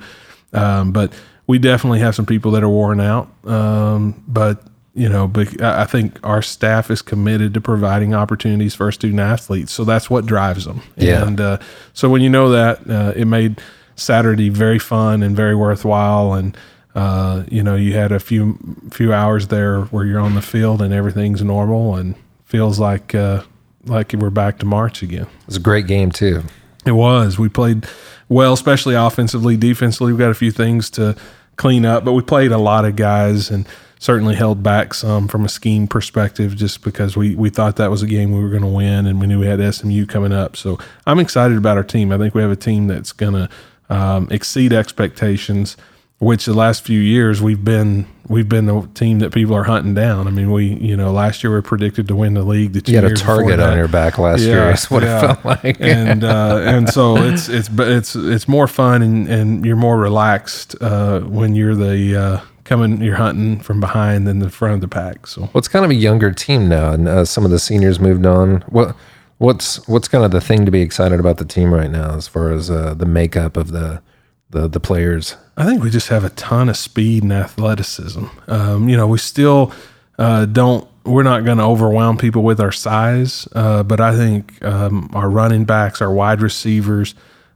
[0.54, 1.14] Um, but
[1.48, 3.30] we definitely have some people that are worn out.
[3.46, 8.86] Um, but you know, but I think our staff is committed to providing opportunities for
[8.86, 9.72] our student athletes.
[9.72, 10.82] So that's what drives them.
[10.98, 11.26] Yeah.
[11.26, 11.58] And uh,
[11.94, 13.60] so when you know that, uh, it made
[13.96, 16.34] Saturday very fun and very worthwhile.
[16.34, 16.56] And
[16.94, 18.60] uh, you know, you had a few
[18.92, 22.14] few hours there where you're on the field and everything's normal and
[22.46, 23.42] feels like uh,
[23.86, 25.24] like we're back to March again.
[25.24, 26.44] it was a great game too
[26.86, 27.40] It was.
[27.40, 27.88] We played
[28.30, 29.58] well, especially offensively.
[29.58, 31.16] Defensively, we've got a few things to
[31.56, 33.68] clean up, but we played a lot of guys and
[34.04, 38.04] certainly held back some from a scheme perspective just because we, we thought that was
[38.04, 40.58] a game we were going to win and we knew we had SMU coming up.
[40.58, 42.12] So I'm excited about our team.
[42.12, 43.50] I think we have a team that's going to
[43.90, 45.78] um, exceed expectations.
[46.20, 49.94] which the last few years we've been we've been the team that people are hunting
[49.94, 50.28] down.
[50.28, 52.74] I mean, we you know last year we were predicted to win the league.
[52.74, 54.70] That You had a target on your back last year.
[54.70, 55.18] Is what yeah.
[55.18, 55.78] it felt like.
[55.80, 60.76] and uh, and so it's it's it's it's more fun and, and you're more relaxed
[60.82, 64.88] uh, when you're the uh, coming you're hunting from behind than the front of the
[64.88, 65.28] pack.
[65.28, 68.00] So Well, it's kind of a younger team now, and uh, some of the seniors
[68.00, 68.62] moved on.
[68.68, 68.96] What
[69.38, 72.28] what's what's kind of the thing to be excited about the team right now, as
[72.28, 74.02] far as uh, the makeup of the
[74.50, 75.36] the the players?
[75.58, 78.26] I think we just have a ton of speed and athleticism.
[78.48, 79.72] Um, you know, we still
[80.18, 80.88] uh, don't.
[81.06, 85.30] We're not going to overwhelm people with our size, uh, but I think um, our
[85.30, 87.14] running backs, our wide receivers,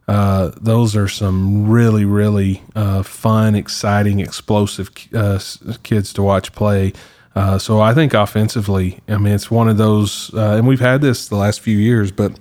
[0.08, 5.38] uh, those are some really, really uh, fun, exciting, explosive uh,
[5.82, 6.94] kids to watch play.
[7.36, 11.02] Uh, so I think offensively, I mean, it's one of those, uh, and we've had
[11.02, 12.40] this the last few years, but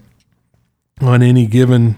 [1.01, 1.97] on any given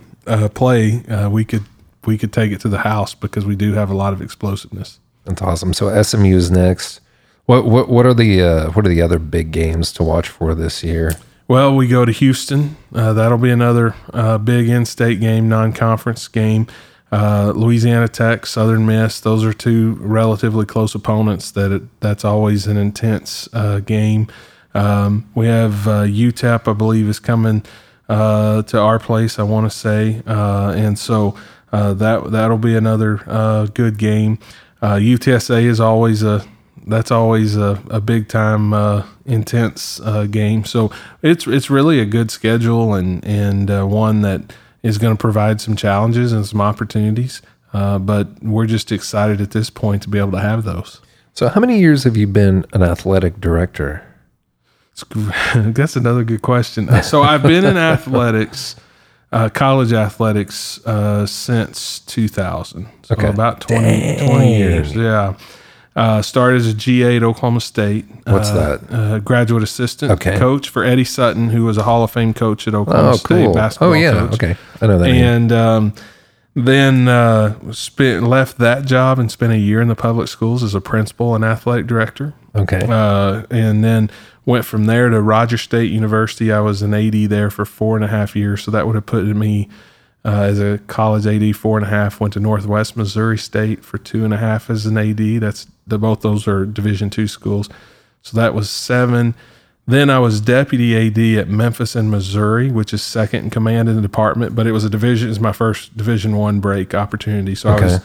[0.55, 1.63] play, we could
[2.05, 4.99] we could take it to the house because we do have a lot of explosiveness.
[5.25, 5.73] That's awesome.
[5.73, 6.99] So SMU is next.
[7.45, 10.83] What what what are the what are the other big games to watch for this
[10.83, 11.13] year?
[11.49, 12.77] Well, we go to Houston.
[12.93, 16.67] Uh, that'll be another uh, big in-state game, non-conference game.
[17.11, 19.19] Uh, Louisiana Tech, Southern Miss.
[19.19, 21.49] Those are two relatively close opponents.
[21.49, 24.27] That it, that's always an intense uh, game.
[24.75, 27.63] Um, we have uh, UTEP, I believe, is coming
[28.07, 29.39] uh, to our place.
[29.39, 31.35] I want to say, uh, and so
[31.71, 34.37] uh, that that'll be another uh, good game.
[34.83, 36.45] Uh, UTSA is always a
[36.89, 40.65] that's always a, a big time uh, intense uh, game.
[40.65, 45.19] So it's it's really a good schedule and and uh, one that is going to
[45.19, 47.41] provide some challenges and some opportunities.
[47.73, 51.01] Uh, but we're just excited at this point to be able to have those.
[51.33, 54.03] So how many years have you been an athletic director?
[55.55, 56.89] That's another good question.
[57.03, 58.75] So I've been in athletics,
[59.31, 62.87] uh, college athletics, uh, since 2000.
[63.03, 63.27] So Okay.
[63.29, 64.95] about 20, 20 years.
[64.95, 65.35] Yeah.
[65.99, 68.05] Uh, started as a GA at Oklahoma State.
[68.25, 68.93] What's uh, that?
[68.95, 70.37] Uh, graduate assistant Okay.
[70.37, 73.43] coach for Eddie Sutton, who was a Hall of Fame coach at Oklahoma Oh, State
[73.43, 73.53] cool.
[73.53, 74.11] basketball Oh yeah.
[74.13, 74.33] coach.
[74.35, 75.09] Okay, I know that.
[75.09, 75.93] And um,
[76.55, 80.73] then uh, spent left that job and spent a year in the public schools as
[80.73, 82.81] a principal and athletic director Okay.
[82.89, 84.09] uh, and then
[84.45, 86.49] went from there to Rogers State University.
[86.49, 89.05] I was an AD there for four and a half years, so that would have
[89.05, 89.67] put me
[90.25, 92.19] uh, as a college AD four and a half.
[92.21, 95.41] Went to Northwest Missouri State for two and a half as an AD.
[95.41, 97.69] That's the both those are Division two schools,
[98.21, 99.35] so that was seven.
[99.89, 103.95] Then I was deputy AD at Memphis in Missouri, which is second in command in
[103.95, 105.31] the department, but it was a division.
[105.31, 107.55] It's my first Division one break opportunity.
[107.55, 108.01] So I was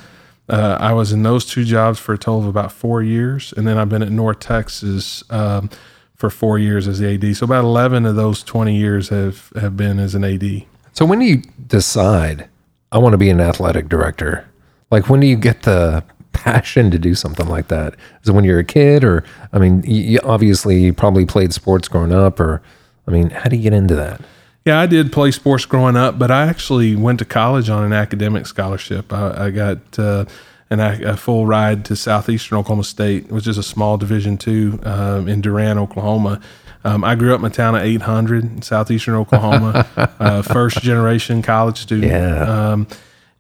[0.49, 3.67] uh, I was in those two jobs for a total of about four years, and
[3.67, 5.69] then I've been at North Texas um,
[6.15, 7.37] for four years as the AD.
[7.37, 10.65] So about eleven of those twenty years have have been as an AD.
[10.93, 12.49] So when do you decide
[12.93, 14.47] I want to be an athletic director?
[14.91, 16.05] Like when do you get the
[16.45, 17.95] passion to do something like that?
[18.23, 21.89] Is it when you're a kid, or I mean, you, obviously you probably played sports
[21.89, 22.61] growing up, or
[23.09, 24.21] I mean, how do you get into that?
[24.67, 27.93] Yeah, I did play sports growing up, but I actually went to college on an
[27.93, 29.13] academic scholarship.
[29.13, 30.27] I, I got uh,
[30.69, 35.29] an, a full ride to Southeastern Oklahoma State, which is a small Division two um,
[35.29, 36.41] in Durant, Oklahoma.
[36.85, 39.87] Um, I grew up in a town of 800 in Southeastern Oklahoma,
[40.21, 42.13] uh, first generation college student.
[42.13, 42.73] Yeah.
[42.73, 42.87] Um,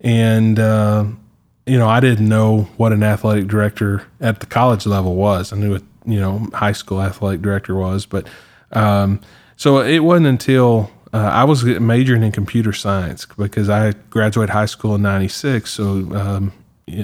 [0.00, 1.04] and, uh,
[1.66, 5.52] you know, I didn't know what an athletic director at the college level was.
[5.52, 8.04] I knew what, you know, high school athletic director was.
[8.06, 8.26] But
[8.72, 9.20] um,
[9.56, 14.66] so it wasn't until uh, I was majoring in computer science because I graduated high
[14.66, 15.70] school in 96.
[15.70, 16.52] So, um,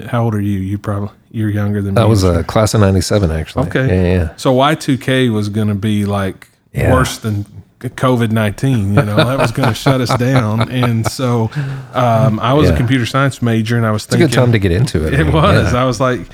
[0.07, 0.59] how old are you?
[0.59, 2.01] You probably, you're younger than me.
[2.01, 3.65] That was a class of '97, actually.
[3.67, 3.87] Okay.
[3.87, 4.35] Yeah, yeah, yeah.
[4.35, 6.93] So Y2K was going to be like Yeah.
[6.93, 7.45] worse than
[7.89, 8.89] COVID 19.
[8.95, 10.69] You know, that was going to shut us down.
[10.69, 11.49] And so
[11.93, 12.75] um, I was Yeah.
[12.75, 15.05] a computer science major and I was It's a thinking good time to get into
[15.07, 15.13] it.
[15.13, 15.73] It mean, was.
[15.73, 15.81] yeah.
[15.81, 16.29] I was like, This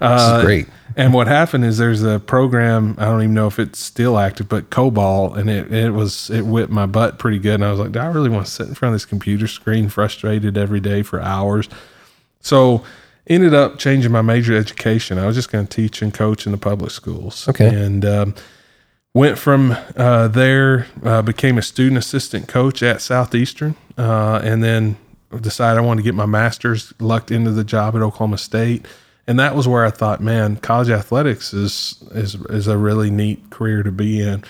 [0.00, 0.68] uh, is great.
[0.96, 4.48] and what happened is there's a program, I don't even know if it's still active,
[4.48, 7.54] but COBOL, and it, it was, it whipped my butt pretty good.
[7.54, 9.46] And I was like, do I really want to sit in front of this computer
[9.46, 11.68] screen frustrated every day for hours?
[12.40, 12.82] So
[13.26, 15.18] ended up changing my major education.
[15.18, 17.46] I was just going to teach and coach in the public schools.
[17.48, 17.68] Okay.
[17.68, 18.34] And um,
[19.14, 24.96] went from uh, there, uh, became a student assistant coach at Southeastern, uh, and then
[25.40, 28.86] decided I wanted to get my master's, lucked into the job at Oklahoma State.
[29.26, 33.50] And that was where I thought, man, college athletics is is is a really neat
[33.50, 34.42] career to be in.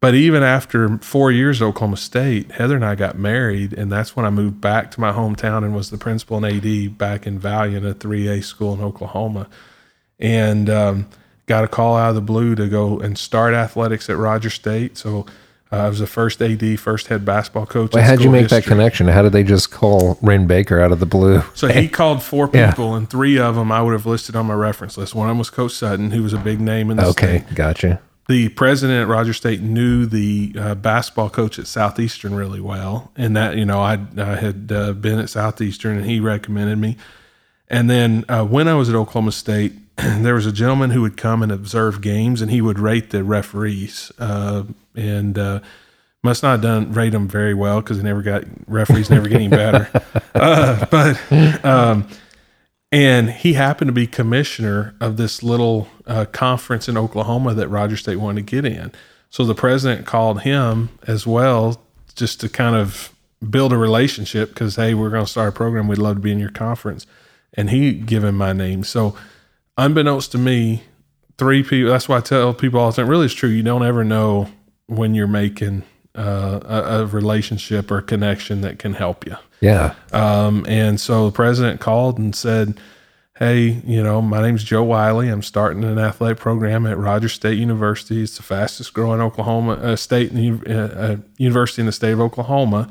[0.00, 4.16] But even after four years at Oklahoma State, Heather and I got married, and that's
[4.16, 7.38] when I moved back to my hometown and was the principal and AD back in
[7.38, 9.46] Valliant, a 3A school in Oklahoma.
[10.18, 11.06] And um,
[11.50, 14.96] got a call out of the blue to go and start athletics at Rogers State.
[14.96, 15.26] So
[15.72, 17.94] Uh, I was the first AD, first head basketball coach.
[17.94, 19.06] In how'd you make that connection?
[19.06, 21.42] How did they just call Wren Baker out of the blue?
[21.54, 22.70] So he called four Yeah.
[22.70, 25.14] people, and three of them I would have listed on my reference list.
[25.14, 27.54] One of them was Coach Sutton, who was a big name in the Okay, state.
[27.54, 28.00] gotcha.
[28.26, 33.36] The president at Rogers State knew the uh, basketball coach at Southeastern really well, and
[33.36, 36.96] that you know I, I had uh, been at Southeastern, and he recommended me.
[37.70, 41.16] And then uh, when I was at Oklahoma State, there was a gentleman who would
[41.16, 45.60] come and observe games, and he would rate the referees, uh, and uh,
[46.22, 49.50] must not have done rate them very well because they never got referees never getting
[49.50, 49.88] better.
[50.32, 52.08] Uh, but um,
[52.92, 58.00] and he happened to be commissioner of this little uh, conference in Oklahoma that Rogers
[58.00, 58.90] State wanted to get in.
[59.28, 61.82] So the president called him as well,
[62.14, 63.12] just to kind of
[63.48, 65.88] build a relationship because hey, we're going to start a program.
[65.88, 67.06] We'd love to be in your conference,
[67.54, 67.92] and he
[68.24, 68.84] him my name.
[68.84, 69.16] So
[69.76, 70.84] unbeknownst to me,
[71.38, 71.90] three people.
[71.90, 73.08] That's why I tell people all the time.
[73.08, 73.48] Really, it's true.
[73.48, 74.48] You don't ever know
[74.86, 75.82] when you're making
[76.14, 79.36] uh, a, a relationship or a connection that can help you.
[79.60, 79.94] Yeah.
[80.12, 82.80] Um, and so the president called and said,
[83.38, 85.30] Hey, you know, my name's Joe Wiley.
[85.30, 88.22] I'm starting an athletic program at Rogers State University.
[88.22, 92.20] It's the fastest growing Oklahoma uh, state and, uh, uh, university in the state of
[92.20, 92.90] Oklahoma.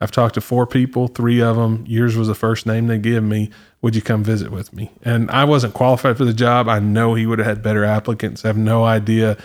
[0.00, 3.22] I've talked to four people, three of them, yours was the first name they give
[3.22, 3.50] me.
[3.82, 4.90] Would you come visit with me?
[5.02, 6.68] And I wasn't qualified for the job.
[6.68, 8.44] I know he would have had better applicants.
[8.44, 9.36] I have no idea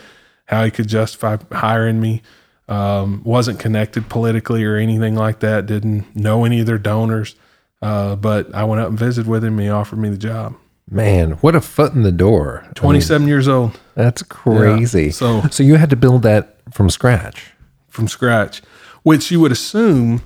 [0.45, 2.21] how he could justify hiring me.
[2.67, 5.65] Um, wasn't connected politically or anything like that.
[5.65, 7.35] Didn't know any of their donors.
[7.81, 9.57] Uh, but I went up and visited with him.
[9.59, 10.55] He offered me the job.
[10.89, 12.59] Man, what a foot in the door.
[12.63, 15.11] I mean, 27 years old that's crazy.
[15.11, 17.51] so- so you had to build that from scratch.
[17.89, 18.61] from scratch,
[19.03, 20.21] which you would assume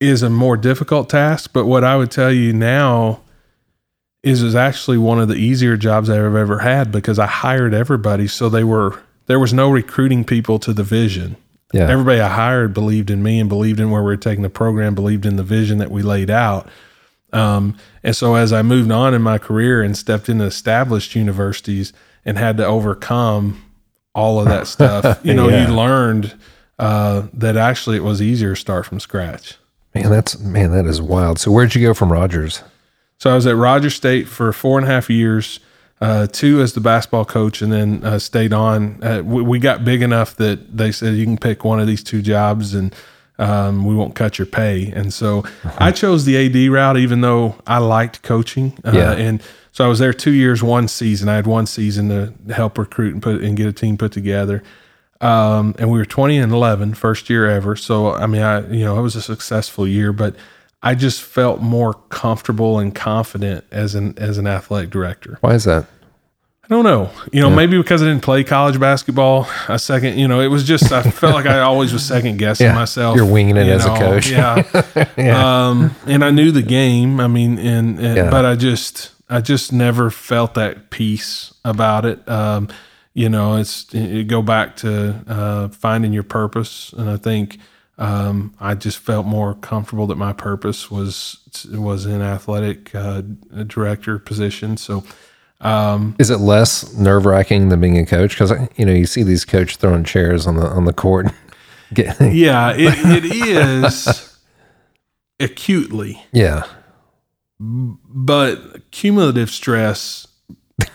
[0.00, 1.50] is a more difficult task.
[1.52, 3.20] But what I would tell you now
[4.22, 8.26] is is actually one of the easier jobs I've ever had because I hired everybody.
[8.26, 11.36] So they were there was no recruiting people to the vision.
[11.72, 11.88] Yeah.
[11.88, 14.94] Everybody I hired believed in me and believed in where we were taking the program,
[14.94, 16.68] believed in the vision that we laid out.
[17.32, 21.92] Um, and so as I moved on in my career and stepped into established universities
[22.24, 23.62] and had to overcome
[24.16, 25.68] all of that stuff, you know, Yeah.
[25.68, 26.34] you learned
[26.80, 29.56] uh, that actually it was easier to start from scratch.
[29.94, 31.38] Man, that's man, that is wild.
[31.38, 32.62] So where'd you go from Rogers?
[33.18, 35.60] So I was at Rogers State for four and a half years,
[36.00, 39.02] uh, two as the basketball coach, and then uh, stayed on.
[39.02, 42.02] Uh, we, we got big enough that they said you can pick one of these
[42.02, 42.94] two jobs, and
[43.38, 44.92] um, we won't cut your pay.
[44.92, 45.44] And so
[45.78, 48.78] I chose the AD route, even though I liked coaching.
[48.84, 49.12] Uh, Yeah.
[49.12, 51.28] And so I was there two years, one season.
[51.28, 54.62] I had one season to help recruit and put and get a team put together.
[55.20, 57.76] Um, and we were 20 and 11, first year ever.
[57.76, 60.34] So, I mean, I, you know, it was a successful year, but
[60.82, 65.36] I just felt more comfortable and confident as an, as an athletic director.
[65.42, 65.86] Why is that?
[66.64, 70.28] I don't know, you know, maybe because I didn't play college basketball a second, you
[70.28, 73.16] know, it was just, I felt like I always was second guessing Yeah, myself.
[73.16, 74.30] you're winging it you as a coach.
[75.18, 75.66] Yeah.
[75.68, 77.18] Um, and I knew the game.
[77.18, 78.30] I mean, and, and Yeah.
[78.30, 82.26] but I just, I just never felt that peace about it.
[82.28, 82.68] Um,
[83.14, 87.58] you know, it's it go back to uh, finding your purpose, and I think
[87.98, 91.38] um, I just felt more comfortable that my purpose was
[91.72, 93.22] was in athletic uh,
[93.66, 94.76] director position.
[94.76, 95.04] So,
[95.60, 98.30] um, Is it less nerve wracking than being a coach?
[98.30, 101.26] Because you know you see these coaches throwing chairs on the on the court.
[101.96, 104.38] Yeah, it, it is
[105.40, 106.62] acutely, yeah,
[107.58, 110.28] but cumulative stress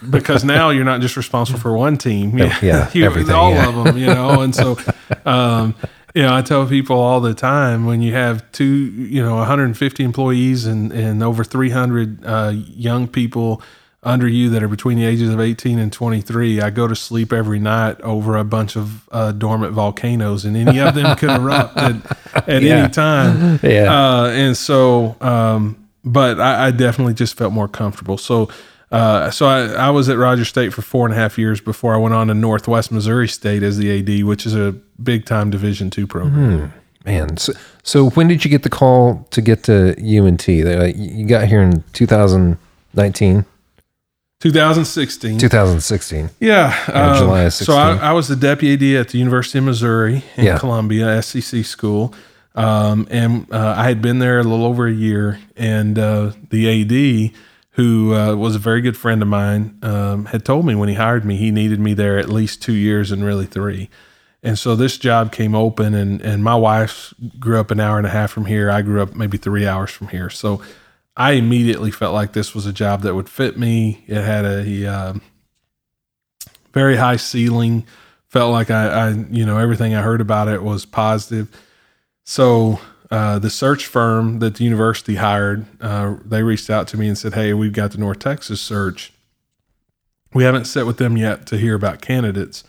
[0.10, 2.38] because now you're not just responsible for one team.
[2.38, 3.69] You, Yeah, you- everything, all yeah.
[3.69, 4.41] of them, you know.
[4.41, 4.78] And so,
[5.26, 5.76] um,
[6.13, 10.04] you know, I tell people all the time when you have two, you know, 150
[10.04, 13.62] employees and and over 300 uh, young people
[14.04, 17.34] under you that are between the ages of 18 and 23, I go to sleep
[17.34, 21.76] every night over a bunch of uh, dormant volcanoes, and any of them could erupt
[21.76, 21.95] at,
[22.48, 22.76] at Yeah.
[22.84, 23.60] any time.
[23.63, 23.91] Yeah.
[23.91, 28.19] Uh, and so, um, but I, I definitely just felt more comfortable.
[28.19, 28.48] So,
[28.91, 31.93] uh, so I, I was at Rogers State for four and a half years before
[31.95, 35.50] I went on to Northwest Missouri State as the AD, which is a big time
[35.50, 36.71] Division two program.
[37.06, 37.38] man.
[37.38, 40.48] So, so when did you get the call to get to UNT?
[40.50, 43.45] Uh, You got here in 2019,
[44.39, 45.38] 2016.
[45.39, 46.30] 2016.
[46.39, 49.63] Yeah, um, July of So I, I was the deputy AD at the University of
[49.65, 50.58] Missouri in Yeah.
[50.60, 52.13] Columbia, SEC school,
[52.54, 55.40] um, and uh, I had been there a little over a year.
[55.58, 56.81] And uh, the
[57.31, 57.31] AD,
[57.76, 60.96] who uh, was a very good friend of mine, um, had told me when he
[60.96, 63.90] hired me he needed me there at least two years and really three.
[64.42, 68.08] And so this job came open, and and my wife grew up an hour and
[68.08, 68.69] a half from here.
[68.69, 70.30] I grew up maybe three hours from here.
[70.30, 70.62] So
[71.17, 74.04] I immediately felt like this was a job that would fit me.
[74.08, 75.21] It had a um,
[76.73, 77.86] very high ceiling,
[78.28, 81.50] felt like I, I, you know, everything I heard about it was positive.
[82.23, 82.80] So
[83.15, 87.17] uh, the search firm that the university hired, uh, they reached out to me and
[87.17, 89.13] said, "Hey, we've got the North Texas search.
[90.33, 92.63] We haven't set with them yet to hear about candidates,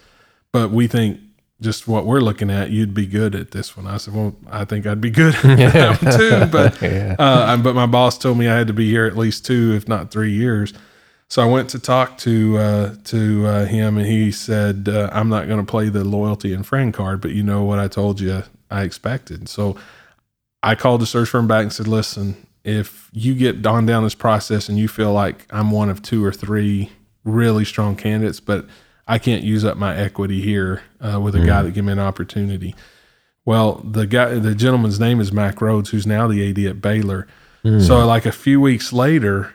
[0.52, 1.18] but we think
[1.60, 4.64] just what we're looking at, you'd be good at this one." I said, "Well, I
[4.64, 7.16] think I'd be good at that one too, but Yeah.
[7.18, 9.88] uh, but my boss told me I had to be here at least two, if
[9.88, 10.72] not three years."
[11.28, 15.28] So I went to talk to uh, to uh, him, and he said, uh, "I'm
[15.28, 18.20] not going to play the loyalty and friend card, but you know what I told
[18.20, 19.76] you I expected." So
[20.66, 24.14] I called the search firm back and said, "Listen, if you get on down this
[24.14, 26.90] process and you feel like I'm one of two or three
[27.24, 28.66] really strong candidates, but
[29.06, 31.98] I can't use up my equity here uh, with a guy that give me an
[31.98, 32.74] opportunity."
[33.44, 37.28] Well, the guy, the gentleman's name is Mack Rhoades, who's now the AD at Baylor.
[37.80, 39.52] So, like a few weeks later,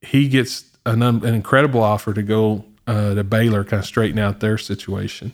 [0.00, 4.40] he gets an, an incredible offer to go uh, to Baylor, kind of straighten out
[4.40, 5.32] their situation.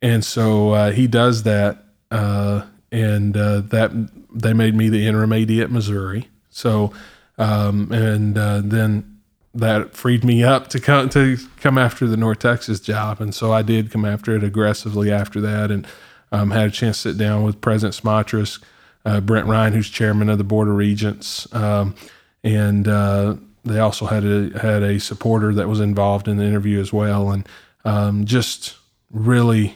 [0.00, 2.62] And so uh, he does that, uh,
[2.94, 3.90] and uh, that
[4.32, 6.28] they made me the interim AD at Missouri.
[6.48, 6.92] So,
[7.36, 9.18] um, and uh, then
[9.52, 13.52] that freed me up to come to come after the North Texas job, and so
[13.52, 15.86] I did come after it aggressively after that, and
[16.30, 18.62] um, had a chance to sit down with President Smatresk,
[19.04, 21.96] uh, Brint Ryan, who's chairman of the Board of Regents, um,
[22.44, 23.34] and uh,
[23.64, 27.32] they also had a had a supporter that was involved in the interview as well,
[27.32, 27.48] and
[27.84, 28.76] um, just
[29.10, 29.74] really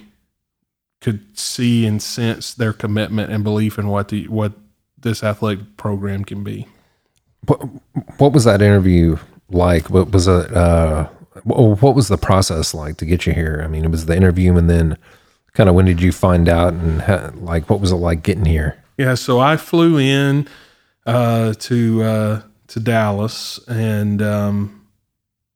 [1.09, 4.53] could see and sense their commitment and belief in what the what
[4.99, 6.67] this athletic program can be.
[7.47, 7.57] What,
[8.19, 9.17] what was that interview
[9.49, 9.89] like?
[9.89, 10.53] What was it?
[10.55, 11.09] Uh,
[11.45, 13.63] what was the process like to get you here?
[13.65, 14.99] I mean, it was the interview, and then
[15.55, 18.77] kind of when did you find out, and like what was it like getting here?
[18.99, 20.47] Yeah, so I flew in
[21.07, 24.87] uh, to uh, to Dallas and um,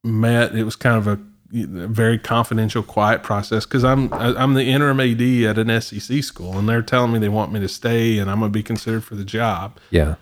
[0.03, 0.55] met.
[0.55, 1.20] It was kind of a
[1.53, 6.68] very confidential, quiet process because I'm I'm the interim AD at an SEC school, and
[6.68, 9.14] they're telling me they want me to stay, and I'm going to be considered for
[9.14, 9.78] the job.
[9.90, 10.14] Yeah,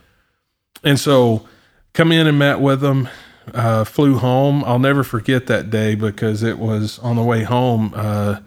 [0.82, 1.46] And so,
[1.92, 3.08] come in and met with them.
[3.54, 4.62] Uh, flew home.
[4.64, 7.92] I'll never forget that day because it was on the way home.
[7.96, 8.40] Uh,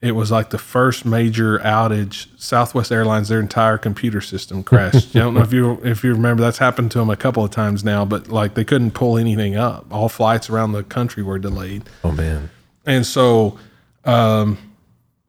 [0.00, 2.28] it was like the first major outage.
[2.40, 5.08] Southwest Airlines, their entire computer system crashed.
[5.16, 7.50] I don't know if you if you remember that's happened to them a couple of
[7.50, 9.86] times now, but like they couldn't pull anything up.
[9.92, 11.82] All flights around the country were delayed.
[12.04, 12.50] oh man,
[12.86, 13.58] And so,
[14.04, 14.56] um,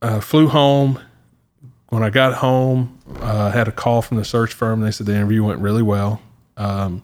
[0.01, 0.99] uh, flew home.
[1.89, 4.81] When I got home, uh, had a call from the search firm.
[4.81, 6.21] They said the interview went really well.
[6.55, 7.01] Um,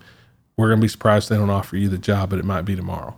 [0.58, 2.76] we're going to be surprised they don't offer you the job, but it might be
[2.76, 3.16] tomorrow.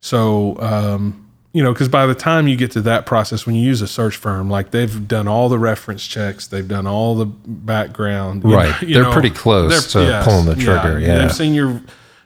[0.00, 1.21] So, um,
[1.52, 3.86] you know, because by the time you get to that process, when you use a
[3.88, 8.42] search firm, like they've done all the reference checks, they've done all the background.
[8.44, 8.82] you Right.
[8.82, 11.18] know- They're know, pretty close to pulling the trigger, yeah.
[11.18, 11.80] They've seen your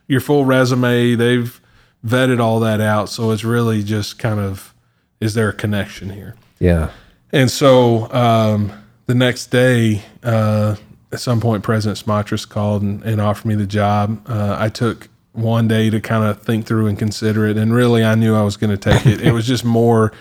[0.08, 1.16] your full resume.
[1.16, 1.60] They've
[2.06, 3.08] vetted all that out.
[3.08, 4.72] So it's really just kind of
[5.20, 6.34] is there a connection here?
[6.60, 6.90] yeah,
[7.32, 8.70] And so um,
[9.06, 10.76] the next day, uh,
[11.10, 14.20] at some point, President Smatresk called and, and offered me the job.
[14.28, 18.05] Uh, I took one day to kind of think through and consider it, and really,
[18.05, 19.20] I knew I was going to take it.
[19.20, 20.12] it was just more,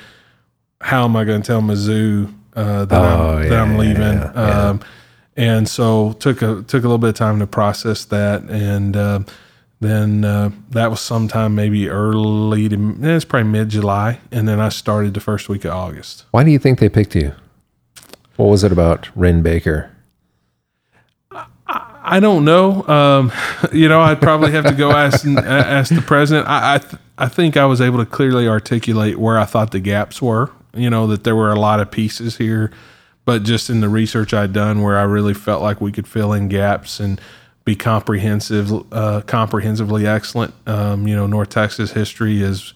[0.81, 4.01] how am I going to tell Mizzou uh, that, Oh, I'm, that I'm leaving?
[4.01, 4.69] yeah, yeah.
[4.69, 4.79] Um,
[5.37, 9.19] and so took a took a little bit of time to process that, and uh,
[9.81, 14.61] then uh, that was sometime maybe early to eh, it's probably mid July, and then
[14.61, 16.23] I started the first week of August.
[16.31, 17.33] Why do you think they picked you?
[18.37, 19.91] What was it about Wren Baker?
[22.05, 22.87] I don't know.
[22.87, 23.31] Um,
[23.73, 26.47] you know, I'd probably have to go ask ask the president.
[26.47, 29.79] I I, th- I think I was able to clearly articulate where I thought the
[29.79, 30.51] gaps were.
[30.73, 32.71] You know that there were a lot of pieces here,
[33.25, 36.31] but just in the research I'd done, where I really felt like we could fill
[36.33, 37.19] in gaps and
[37.63, 40.53] be comprehensive, uh, comprehensively excellent.
[40.67, 42.73] Um, you know, North Texas history is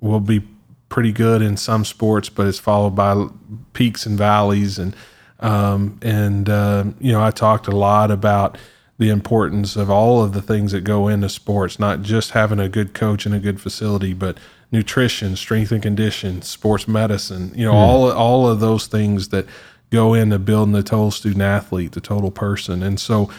[0.00, 0.42] will be
[0.88, 3.26] pretty good in some sports, but it's followed by
[3.72, 4.78] peaks and valleys.
[4.78, 4.94] And
[5.40, 8.58] um, and uh, you know, I talked a lot about
[8.98, 12.68] the importance of all of the things that go into sports, not just having a
[12.68, 14.38] good coach and a good facility, but
[14.70, 17.52] nutrition, strength and condition, sports medicine.
[17.54, 19.46] You know, all all of those things that
[19.90, 22.82] go into building the total student athlete, the total person.
[22.82, 23.30] And so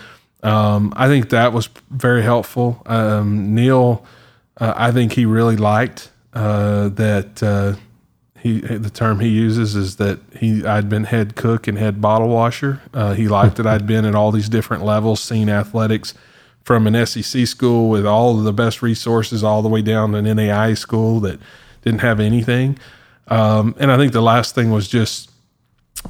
[0.43, 2.81] um, I think that was very helpful.
[2.85, 4.05] Um, Neal,
[4.57, 7.41] uh, I think he really liked uh, that.
[7.41, 7.75] Uh,
[8.45, 12.27] he the term he uses is that he I'd been head cook and head bottle
[12.27, 12.79] washer.
[12.93, 16.13] Uh, he liked that I'd been at all these different levels, seen athletics
[16.63, 20.19] from an SEC school with all of the best resources, all the way down to
[20.19, 21.39] an NAIA school that
[21.81, 22.77] didn't have anything.
[23.29, 25.31] Um, and I think the last thing was just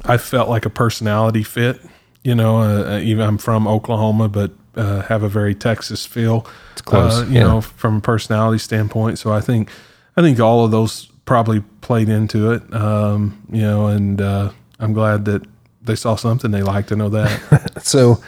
[0.04, 1.80] I felt like a personality fit.
[2.22, 6.46] You know, uh, even I'm from Oklahoma, but uh, have a very Texas feel.
[6.72, 7.44] It's close, uh, you yeah.
[7.44, 9.18] know, from a personality standpoint.
[9.18, 9.70] So I think
[10.18, 12.62] I think all of those probably played into it.
[12.74, 14.50] Um, you know, and uh,
[14.80, 15.42] I'm glad that
[15.82, 17.72] they saw something they liked to know that.
[17.82, 18.22] So,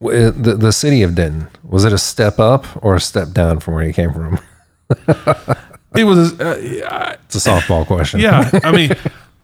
[0.00, 3.60] w- the the city of Denton was it a step up or a step down
[3.60, 4.38] from where you came from?
[5.94, 8.20] it was, uh, It's a softball question.
[8.20, 8.50] yeah.
[8.64, 8.90] I mean,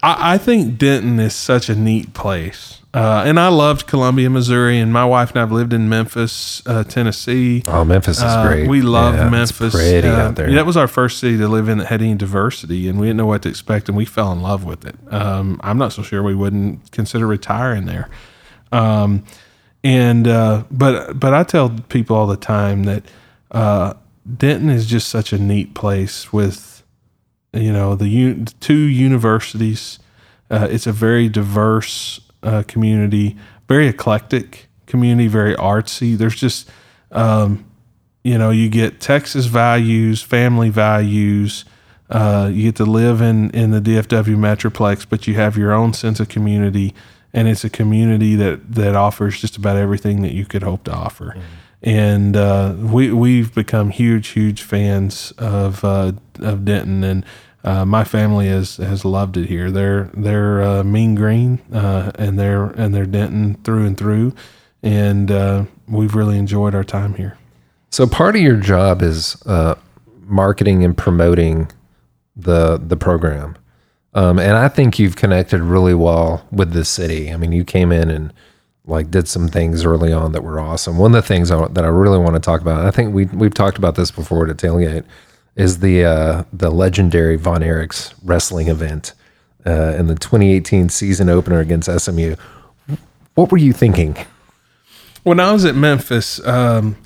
[0.02, 2.80] I, I think Denton is such a neat place.
[2.94, 6.84] Uh, and I loved Columbia, Missouri, and my wife and I've lived in Memphis, uh,
[6.84, 7.64] Tennessee.
[7.66, 8.68] Oh, Memphis is Uh, great.
[8.68, 9.60] we love Yeah, Memphis.
[9.60, 10.52] It's pretty out there.
[10.52, 13.16] That was our first city to live in that had any diversity, and we didn't
[13.16, 14.94] know what to expect, and we fell in love with it.
[15.10, 18.08] Um, I'm not so sure we wouldn't consider retiring there.
[18.70, 19.24] Um,
[19.82, 23.02] and uh, but but I tell people all the time that
[23.50, 23.94] uh,
[24.38, 26.84] Denton is just such a neat place with
[27.52, 29.98] you know the un- two universities.
[30.48, 33.36] Uh, it's a very diverse uh, community,
[33.68, 36.16] very eclectic community, very artsy.
[36.16, 36.70] There's just
[37.10, 37.64] um,
[38.22, 41.64] you know you get Texas values, family values.
[42.10, 45.92] Uh, you get to live in in the DFW metroplex, but you have your own
[45.92, 46.94] sense of community,
[47.32, 50.92] and it's a community that that offers just about everything that you could hope to
[50.92, 51.36] offer.
[51.82, 57.24] And uh, we we've become huge, huge fans of uh, of Denton, and
[57.64, 59.70] uh, my family has has loved it here.
[59.70, 64.34] They're they're uh, mean green, uh, and they're and they're Denton through and through,
[64.82, 67.38] and uh, we've really enjoyed our time here.
[67.90, 69.76] So part of your job is uh,
[70.20, 71.70] marketing and promoting
[72.36, 73.56] the the program,
[74.12, 77.32] um, and I think you've connected really well with the city.
[77.32, 78.32] I mean, you came in and
[78.86, 80.98] like did some things early on that were awesome.
[80.98, 83.24] One of the things I, that I really want to talk about, I think we
[83.26, 85.04] we've talked about this before at tailgate,
[85.56, 89.12] is the uh, the legendary Von Erichs wrestling event
[89.66, 92.36] uh, in the 2018 season opener against SMU.
[93.34, 94.16] What were you thinking?
[95.22, 96.96] When I was at Memphis, um,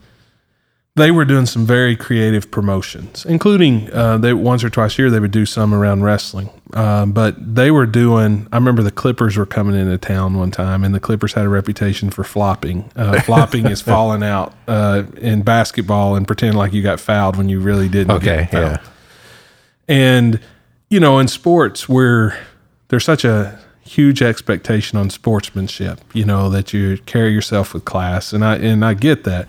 [0.99, 5.11] they were doing some very creative promotions, including uh, they once or twice a year
[5.11, 6.51] they would do some around wrestling.
[6.74, 8.46] Um, but they were doing.
[8.53, 11.49] I remember the Clippers were coming into town one time, and the Clippers had a
[11.49, 12.90] reputation for flopping.
[12.94, 17.49] Uh, flopping is falling out uh, in basketball and pretending like you got fouled when
[17.49, 18.11] you really didn't.
[18.16, 18.78] Okay, yeah.
[19.88, 20.40] And
[20.90, 22.38] you know, in sports, where
[22.88, 28.32] there's such a huge expectation on sportsmanship, you know, that you carry yourself with class,
[28.32, 29.49] and I and I get that.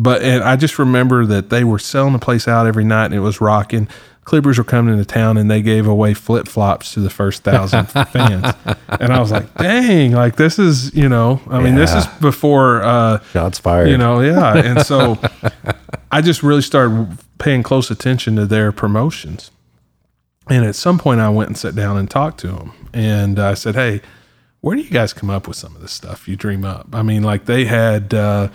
[0.00, 3.14] But and I just remember that they were selling the place out every night, and
[3.14, 3.88] it was rocking.
[4.22, 7.86] Clippers were coming into town, and they gave away flip flops to the first thousand
[8.12, 8.54] fans,
[8.88, 10.12] and I was like, "Dang!
[10.12, 13.88] Like this is, you know, I mean, this is before." Uh, Shots fired.
[13.88, 15.18] you know yeah and so
[16.12, 19.50] i just really started paying close attention to their promotions
[20.48, 23.54] and at some point i went and sat down and talked to them and i
[23.54, 24.00] said hey
[24.60, 27.02] where do you guys come up with some of this stuff you dream up i
[27.02, 28.48] mean like they had uh,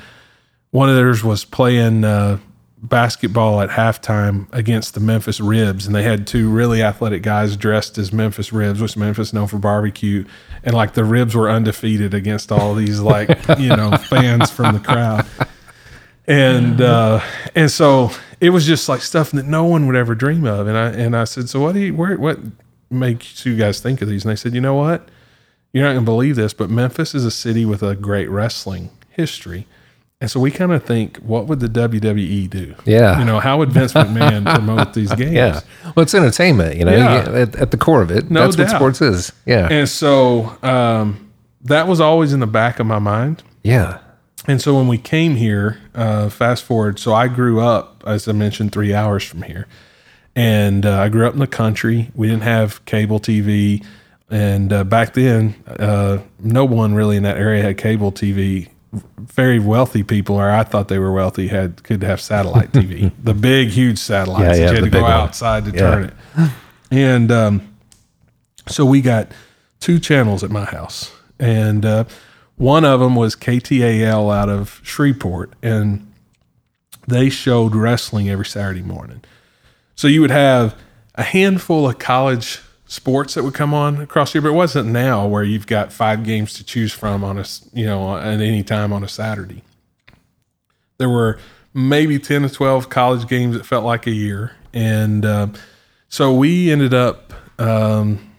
[0.73, 2.39] one of theirs was playing uh,
[2.81, 7.99] basketball at halftime against the Memphis Ribs, and they had two really athletic guys dressed
[7.99, 10.25] as Memphis Ribs, which Memphis is known for barbecue,
[10.63, 14.79] and like the Ribs were undefeated against all these like you know fans from the
[14.79, 15.27] crowd,
[16.25, 17.21] and uh,
[17.53, 18.09] and so
[18.41, 21.15] it was just like stuff that no one would ever dream of, and I and
[21.15, 22.39] I said, so what do you where what
[22.89, 24.25] makes you guys think of these?
[24.25, 25.07] And they said, you know what,
[25.71, 29.67] you're not gonna believe this, but Memphis is a city with a great wrestling history.
[30.23, 32.75] And so we kind of think, what would the WWE do?
[32.85, 33.19] Yeah.
[33.19, 35.33] You know, how would Vince McMahon promote these games?
[35.33, 35.59] Yeah.
[35.83, 37.29] Well, it's entertainment, you know, Yeah.
[37.29, 38.31] You- at, at the core of it.
[38.31, 38.75] No that's what doubt.
[38.77, 39.33] sports is.
[39.45, 39.67] Yeah.
[39.69, 41.29] And so um,
[41.65, 43.43] that was always in the back of my mind.
[43.63, 43.99] yeah.
[44.47, 48.31] And so when we came here, uh, fast forward, so I grew up, as I
[48.31, 49.67] mentioned, three hours from here.
[50.35, 52.11] And uh, I grew up in the country.
[52.15, 53.85] We didn't have cable TV.
[54.29, 58.69] And uh, back then, uh, no one really in that area had cable TV.
[59.17, 63.33] Very wealthy people, or I thought they were wealthy, had could have satellite TV, the
[63.33, 64.41] big, huge satellites.
[64.41, 65.11] Yeah, that yeah, you had to go one.
[65.11, 65.77] outside to Yeah.
[65.79, 66.13] turn it.
[66.91, 67.75] And um,
[68.67, 69.31] so we got
[69.79, 72.03] two channels at my house, and uh,
[72.55, 76.11] one of them was KTAL out of Shreveport, and
[77.07, 79.23] they showed wrestling every Saturday morning.
[79.95, 80.75] So you would have
[81.15, 82.61] a handful of college
[82.93, 86.23] sports that would come on across here, but it wasn't now where you've got five
[86.23, 89.63] games to choose from on a you know at any time on a Saturday.
[90.99, 91.39] There were
[91.73, 95.47] maybe ten to twelve college games that felt like a year, and uh,
[96.07, 97.33] so we ended up.
[97.59, 98.29] Um,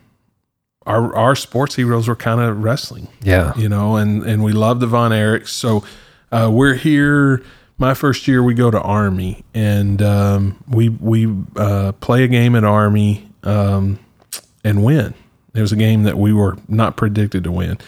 [0.87, 3.55] our, our sports heroes were kind of wrestling Yeah.
[3.57, 5.49] you know, and and we loved the Von Erichs.
[5.49, 5.83] So
[6.31, 7.43] uh, we're here.
[7.79, 12.55] My first year, we go to Army, and um, we we uh, play a game
[12.55, 13.99] at Army um,
[14.65, 15.15] and win.
[15.55, 17.79] It was a game that we were not predicted to win,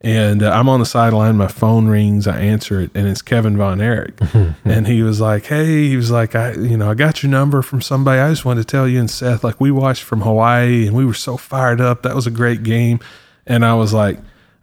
[0.00, 1.36] And uh, I'm on the sideline.
[1.36, 2.28] My phone rings.
[2.28, 4.18] I answer it, and it's Kevin Von Erich.
[4.64, 7.62] and he was like, "Hey, he was like, I, you know, I got your number
[7.62, 8.20] from somebody.
[8.20, 11.04] I just wanted to tell you and Seth, like, we watched from Hawaii, and we
[11.04, 12.02] were so fired up.
[12.02, 13.00] That was a great game."
[13.46, 14.18] And I was like,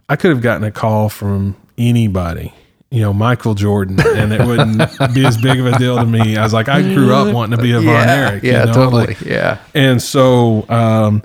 [0.08, 2.54] I could have gotten a call from anybody,
[2.90, 4.78] you know, Michael Jordan, and it wouldn't
[5.14, 6.36] be as big of a deal to me.
[6.36, 8.42] I was like, I grew up wanting to be a Von yeah, Erich.
[8.42, 9.06] you yeah, know, totally.
[9.06, 9.58] like- yeah.
[9.74, 11.22] and so, um,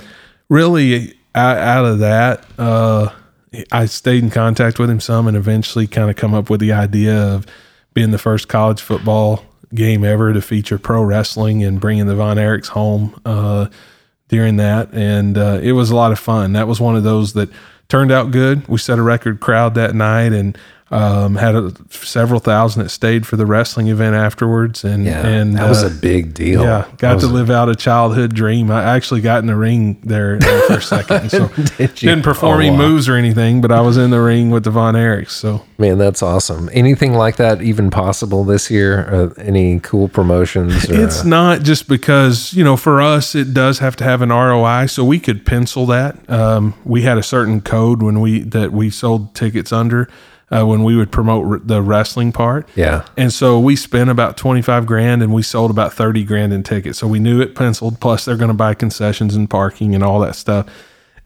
[0.48, 3.10] really, out, out of that, uh,
[3.72, 6.72] I stayed in contact with him some, and eventually, kind of come up with the
[6.74, 7.46] idea of
[7.94, 9.44] being the first college football
[9.74, 13.68] game ever to feature pro wrestling and bringing the Von Erichs home uh,
[14.28, 16.54] during that, and uh, it was a lot of fun.
[16.54, 17.50] That was one of those that
[17.88, 18.68] turned out good.
[18.68, 20.58] We set a record crowd that night, and
[20.96, 25.26] um, had a, several thousand that stayed for the wrestling event afterwards, and Yeah.
[25.26, 26.62] and that was uh, a big deal.
[26.64, 28.72] yeah, got was to live out a childhood dream.
[28.72, 31.30] I actually got in the ring there uh, for a second.
[31.32, 32.78] So Did didn't perform Oh, any wow.
[32.78, 35.32] moves or anything, but I was in the ring with the Von Erichs.
[35.32, 36.70] So Man, that's awesome.
[36.72, 39.08] Anything like that even possible this year?
[39.14, 40.90] Uh, any cool promotions?
[40.90, 44.30] Or, it's not just because you know for us it does have to have an
[44.30, 46.30] ROI, so we could pencil that.
[46.30, 50.08] Um, we had a certain code when we that we sold tickets under
[50.52, 52.68] uh, when we would promote r- the wrestling part.
[52.76, 53.06] yeah.
[53.18, 57.00] And so we spent about 25 grand and we sold about 30 grand in tickets.
[57.00, 58.00] So we knew it penciled.
[58.00, 60.68] Plus, they're going to buy concessions and parking and all that stuff.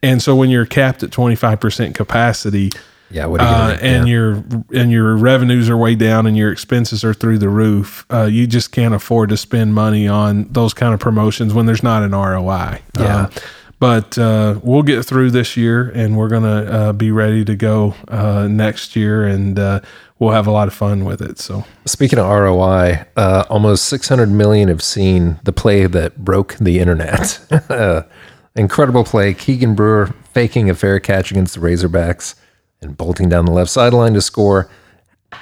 [0.02, 2.70] And so when you're capped at 25% capacity,
[3.12, 3.26] Yeah.
[3.28, 7.40] You uh, and your and your revenues are way down and your expenses are through
[7.40, 11.52] the roof, uh, you just can't afford to spend money on those kind of promotions
[11.54, 12.82] when there's not an ROI.
[12.98, 13.30] Yeah.
[13.80, 17.96] But uh, we'll get through this year, and we're gonna uh, be ready to go
[18.10, 19.80] uh, next year, and uh,
[20.20, 21.40] we'll have a lot of fun with it.
[21.40, 26.80] So Speaking of ROI, uh, almost 600 million have seen the play that broke the
[26.80, 27.40] internet.
[28.56, 29.34] Incredible play.
[29.34, 32.36] Keegan Brewer faking a fair catch against the Razorbacks
[32.82, 34.70] and bolting down the left sideline to score.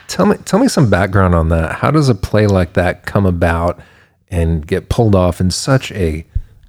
[0.07, 1.77] Tell me, tell me some background on that.
[1.77, 3.79] How does a play like that come about
[4.29, 6.25] and get pulled off in such a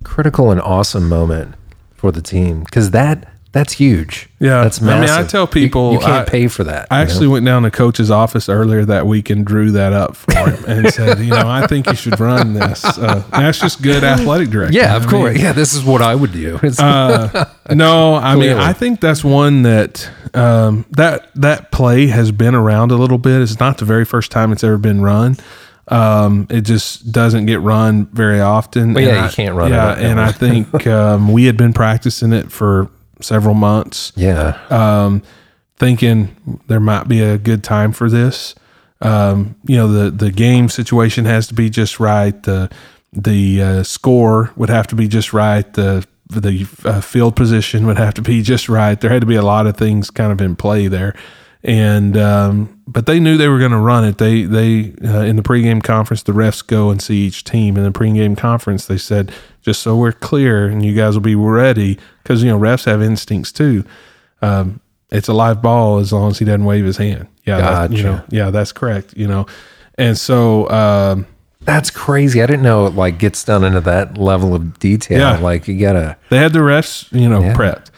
[0.08, 1.54] critical and awesome moment
[1.94, 2.64] for the team?
[2.64, 4.28] Because that that's huge.
[4.40, 4.62] Yeah.
[4.62, 6.86] that's I mean, I tell people, you, can't I- pay for that.
[6.90, 7.10] I you know?
[7.10, 10.64] actually went down to coach's office earlier that week and drew that up for him
[10.66, 12.84] and said, you know, I think you should run this.
[12.84, 14.76] Uh, that's just good athletic direction.
[14.76, 15.38] yeah, I of mean, course.
[15.40, 16.56] yeah, this is what I would do.
[16.62, 16.78] It's-
[17.74, 22.90] no, I mean, I think that's one that um, that that play has been around
[22.90, 23.40] a little bit.
[23.40, 25.36] It's not the very first time it's ever been run.
[25.90, 28.90] Um, it just doesn't get run very often.
[28.92, 30.20] Yeah, And you I- can't run it Yeah, out and.
[30.20, 34.58] I think um, we had been practicing it for several months yeah.
[34.70, 35.22] um,
[35.76, 38.54] thinking there might be a good time for this.
[39.00, 42.40] Um, you know, the the game situation has to be just right.
[42.42, 42.68] The
[43.12, 45.72] the uh, score would have to be just right.
[45.74, 49.00] The the uh, field position would have to be just right.
[49.00, 51.14] There had to be a lot of things kind of in play there,
[51.64, 54.18] and um, but they knew they were going to run it.
[54.18, 57.76] They they uh, in the pregame conference, the refs go and see each team.
[57.76, 59.32] In the pregame conference, they said
[59.62, 63.02] just so we're clear and you guys will be ready because you know refs have
[63.02, 63.84] instincts too.
[64.40, 64.80] Um,
[65.10, 67.28] it's a live ball as long as he doesn't wave his hand.
[67.44, 69.16] Yeah, that, you know, yeah, that's correct.
[69.16, 69.46] You know,
[69.96, 71.26] and so um,
[71.62, 72.42] That's crazy.
[72.42, 75.18] I didn't know it like gets down into that level of detail.
[75.18, 75.38] Yeah.
[75.38, 76.16] Like you gotta.
[76.30, 77.90] they had the refs, you know, prepped.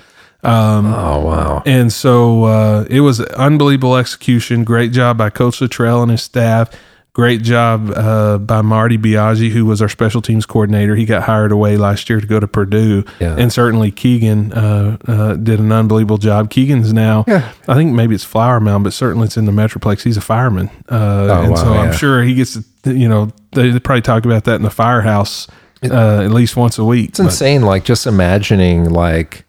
[0.43, 1.63] Oh wow.
[1.67, 4.65] And so uh, it was unbelievable execution.
[4.65, 6.71] Great job by Coach Littrell and his staff.
[7.13, 10.95] Great job uh, by Marty Biagi, who was our special teams coordinator.
[10.95, 13.05] He got hired away last year to go to Purdue.
[13.19, 13.35] Yeah.
[13.37, 16.51] And certainly Keegan uh, uh, did an unbelievable job.
[16.51, 20.03] Keegan's now, I think maybe it's Flower Mound, but certainly it's in the Metroplex.
[20.05, 20.71] He's a fireman.
[20.89, 21.81] Uh, and wow, so yeah.
[21.81, 24.71] I'm sure he gets to, you know, they, they probably talk about that in the
[24.71, 25.49] firehouse
[25.83, 27.11] uh, at least once a week.
[27.11, 27.63] It's insane.
[27.63, 29.47] Like just imagining like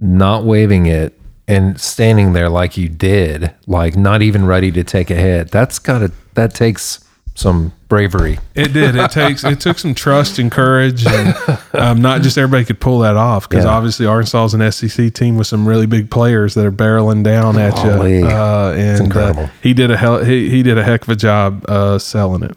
[0.00, 1.18] not waving it
[1.48, 5.50] and standing there like you did, like not even ready to take a hit.
[5.50, 6.12] That's gotta.
[6.34, 7.02] That takes
[7.34, 8.38] some bravery.
[8.54, 8.96] It did.
[8.96, 11.34] It takes it took some trust and courage, and
[11.74, 13.48] um, not just everybody could pull that off.
[13.48, 13.70] Because Yeah.
[13.70, 17.58] obviously Arkansas is an SEC team with some really big players that are barreling down
[17.58, 18.20] at Golly.
[18.20, 18.26] you.
[18.26, 19.44] Uh, and incredible.
[19.44, 22.42] uh, he did a hell he, he did a heck of a job uh, selling
[22.42, 22.56] it.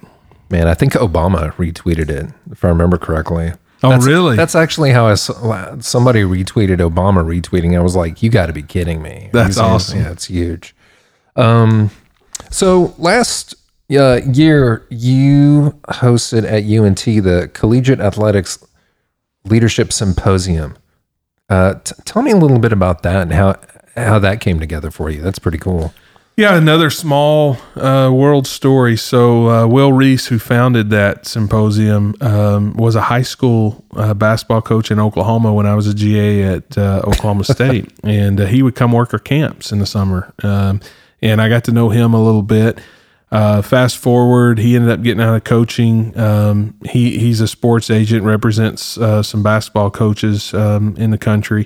[0.49, 3.51] Man, I think Obama retweeted it, if I remember correctly.
[3.81, 4.35] Oh, That's- really?
[4.35, 7.77] That's actually how I saw, somebody retweeted Obama retweeting.
[7.77, 9.29] I was like, you got to be kidding me.
[9.31, 9.99] That's He's- awesome.
[9.99, 10.75] Yeah, it's huge.
[11.35, 11.89] Um,
[12.49, 13.55] so last
[13.91, 18.63] uh, year, you hosted at UNT the Collegiate Athletics
[19.45, 20.77] Leadership Symposium.
[21.49, 23.55] Uh, t- tell me a little bit about that and how
[23.95, 25.21] how that came together for you.
[25.21, 25.93] That's pretty cool.
[26.39, 28.95] Yeah, another small uh, world story.
[28.95, 34.61] So, uh, Will Reese, who founded that symposium, um, was a high school uh, basketball
[34.61, 37.91] coach in Oklahoma when I was a GA at uh, Oklahoma State.
[38.05, 40.33] and uh, he would come work our camps in the summer.
[40.41, 40.79] Um,
[41.21, 42.79] and I got to know him a little bit.
[43.33, 46.17] Uh, fast forward, he ended up getting out of coaching.
[46.17, 51.65] Um, he he's a sports agent, represents uh, some basketball coaches um, in the country,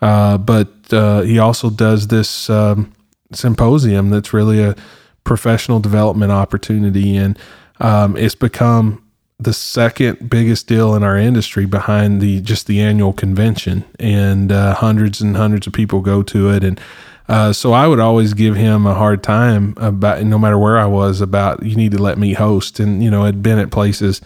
[0.00, 2.93] uh, but uh, he also does this um,
[3.36, 4.76] symposium that's really a
[5.24, 7.38] professional development opportunity, and
[7.80, 9.00] um, it's become
[9.38, 14.74] the second biggest deal in our industry behind the just the annual convention, and uh,
[14.74, 16.80] hundreds and hundreds of people go to it, and
[17.28, 20.86] uh, so I would always give him a hard time about, no matter where I
[20.86, 22.78] was, about you need to let me host.
[22.80, 24.20] And you know, had been at places.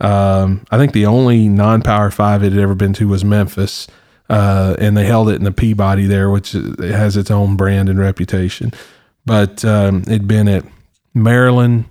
[0.00, 3.86] Um, I think the only non-power five it had ever been to was Memphis,
[4.32, 7.98] uh, and they held it in the Peabody there, which has its own brand and
[7.98, 8.72] reputation.
[9.26, 10.64] But um, it'd been at
[11.14, 11.84] Maryland,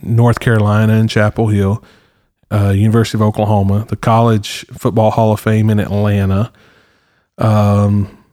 [0.00, 1.84] North Carolina, and Chapel Hill,
[2.50, 6.52] uh, University of Oklahoma, the College Football Hall of Fame in Atlanta.
[7.36, 8.24] Um,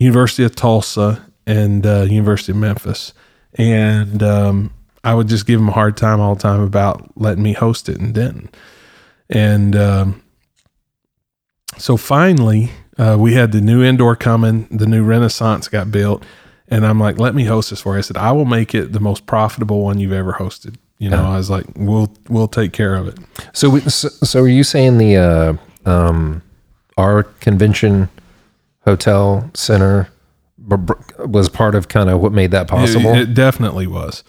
[0.00, 3.12] University of Tulsa and uh, University of Memphis,
[3.54, 4.72] and um,
[5.04, 7.88] I would just give them a hard time all the time about letting me host
[7.88, 8.50] it in Denton.
[9.28, 10.22] And um,
[11.78, 14.66] so finally, uh, we had the new indoor coming.
[14.70, 16.24] The new Renaissance got built,
[16.68, 18.92] and I'm like, "Let me host this for you." I said, "I will make it
[18.92, 22.72] the most profitable one you've ever hosted." You know, I was like, "We'll we'll take
[22.72, 23.18] care of it."
[23.54, 25.54] So, we, so, so are you saying the uh,
[25.90, 26.42] um,
[26.98, 28.10] our convention
[28.84, 30.10] hotel center
[31.26, 33.14] was part of kind of what made that possible.
[33.14, 34.22] It, it definitely was,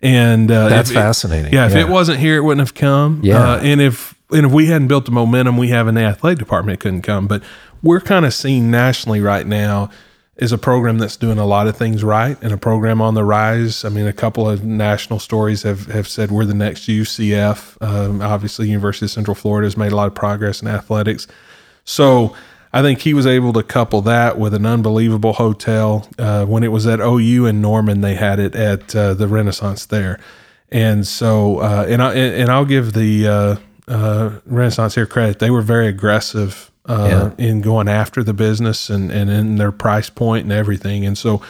[0.00, 1.52] and uh, that's fascinating.
[1.52, 1.80] It, yeah, if yeah.
[1.80, 3.20] it wasn't here, it wouldn't have come.
[3.22, 6.02] Yeah, uh, and if and if we hadn't built the momentum we have in the
[6.02, 7.26] athletic department, it couldn't come.
[7.26, 7.42] But
[7.82, 9.90] we're kind of seen nationally right now
[10.36, 13.24] is a program that's doing a lot of things right and a program on the
[13.24, 13.84] rise.
[13.84, 17.80] I mean, a couple of national stories have, have said we're the next UCF.
[17.82, 21.26] Um, obviously, University of Central Florida has made a lot of progress in athletics.
[21.84, 22.34] So
[22.72, 26.06] I think he was able to couple that with an unbelievable hotel.
[26.18, 29.86] Uh, when it was at OU in Norman, they had it at uh, the Renaissance
[29.86, 30.20] there,
[30.70, 33.58] and so uh, and I and I'll give the
[33.88, 35.38] uh, uh, Renaissance here credit.
[35.38, 37.46] They were very aggressive uh, yeah.
[37.46, 41.42] in going after the business and and in their price point and everything, and so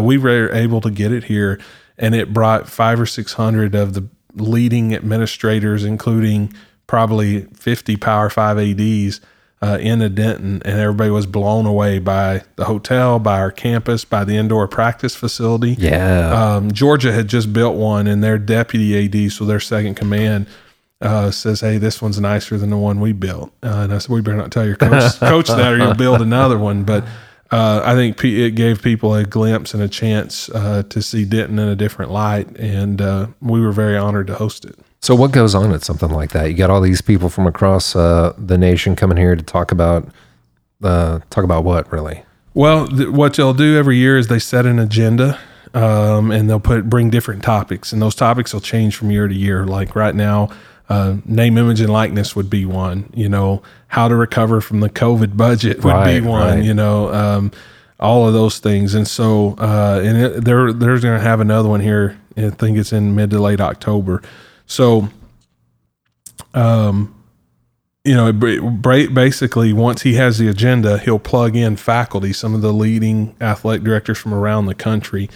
[0.00, 1.60] we were able to get it here,
[1.98, 6.52] and it brought five or six hundred of the leading administrators, including
[6.86, 9.20] probably fifty Power Five ads
[9.62, 14.04] uh, in a Denton, and everybody was blown away by the hotel, by our campus,
[14.04, 15.72] by the indoor practice facility.
[15.78, 16.54] Yeah.
[16.54, 20.46] Um, Georgia had just built one, and their deputy AD, so their second command,
[21.00, 24.10] uh, says, "Hey, this one's nicer than the one we built." Uh, and I said,
[24.10, 27.04] "We better not tell your coach, coach that, or you'll build another one." But
[27.50, 31.58] uh, I think it gave people a glimpse and a chance uh, to see Denton
[31.58, 34.78] in a different light, and uh, we were very honored to host it.
[35.00, 36.46] So, what goes on at something like that?
[36.46, 40.08] You got all these people from across uh, the nation coming here to talk about
[40.82, 42.24] talk about what really?
[42.54, 45.38] Well, th- what they'll do every year is they set an agenda,
[45.74, 49.34] um, and they'll put bring different topics, and those topics will change from year to
[49.34, 49.64] year.
[49.64, 50.50] Like right now,
[50.90, 53.10] uh, name, image, and likeness would be one.
[53.14, 56.56] You know, how to recover from the COVID budget would right, be one.
[56.58, 56.64] Right.
[56.64, 57.52] You know, um,
[57.98, 61.70] all of those things, and so uh, and it, they're they're going to have another
[61.70, 62.18] one here.
[62.36, 64.22] I think it's in mid to late October
[64.70, 65.08] so,
[66.54, 67.12] um,
[68.04, 72.32] you know, basically, once he has the agenda, he'll plug in faculty.
[72.32, 75.28] Some of the leading athletic directors from around the country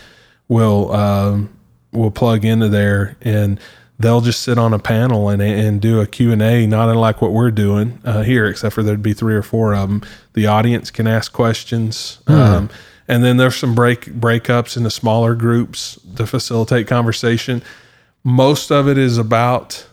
[0.46, 1.52] will um,
[1.90, 3.58] will plug into there, and
[3.98, 7.22] they'll just sit on a panel and and do a Q and A, not unlike
[7.22, 10.02] what we're doing uh, here, except for there'd be three or four of them.
[10.32, 12.18] The audience can ask questions.
[12.26, 12.34] Mm.
[12.34, 12.70] Um,
[13.06, 17.62] and then there's some break breakups into smaller groups to facilitate conversation
[18.24, 19.86] most of it is about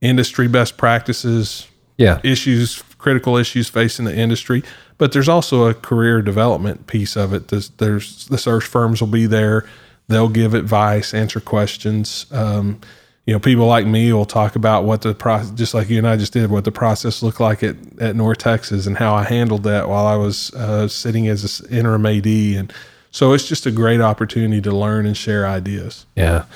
[0.00, 1.68] industry best practices,
[1.98, 4.64] yeah, issues, critical issues facing the industry.
[4.96, 7.48] But there's also a career development piece of it.
[7.48, 9.68] There's, there's the search firms will be there.
[10.08, 12.26] They'll give advice, answer questions.
[12.32, 12.80] Um,
[13.28, 16.08] you know, people like me will talk about what the process, just like you and
[16.08, 19.24] I just did, what the process looked like at, at North Texas and how I
[19.24, 22.26] handled that while I was uh, sitting as an interim AD.
[22.26, 22.72] And
[23.10, 26.06] so it's just a great opportunity to learn and share ideas.
[26.16, 26.46] Yeah.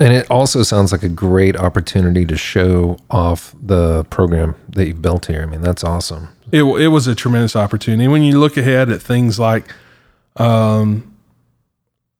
[0.00, 5.00] And it also sounds like a great opportunity to show off the program that you've
[5.00, 5.42] built here.
[5.42, 6.30] I mean, that's awesome.
[6.50, 8.08] It, it was a tremendous opportunity.
[8.08, 9.72] When you look ahead at things like
[10.34, 11.07] um,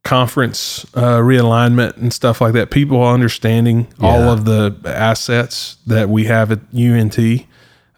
[0.08, 4.08] conference uh, realignment and stuff like that, people understanding yeah.
[4.08, 7.18] all of the assets that we have at UNT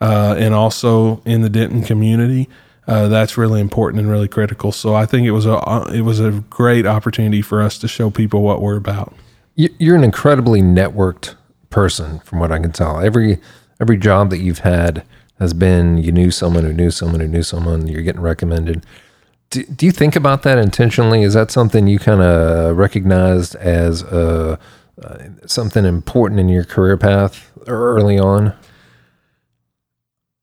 [0.01, 2.49] uh, and also in the Denton community,
[2.89, 4.73] uh, that's really important and really critical.
[4.73, 8.11] So I think it was a it was a great opportunity for us to show
[8.11, 9.15] people what we're about.
[9.55, 11.37] You're an incredibly networked
[11.69, 12.99] person, from what I can tell.
[12.99, 13.39] Every
[13.81, 15.05] every job that you've had
[15.39, 17.87] has been you knew someone who knew someone who knew someone.
[17.87, 18.85] You're getting recommended.
[19.51, 21.23] Do, do you think about that intentionally?
[21.23, 24.59] Is that something you kind of recognized as a,
[25.03, 28.55] uh, something important in your career path early on?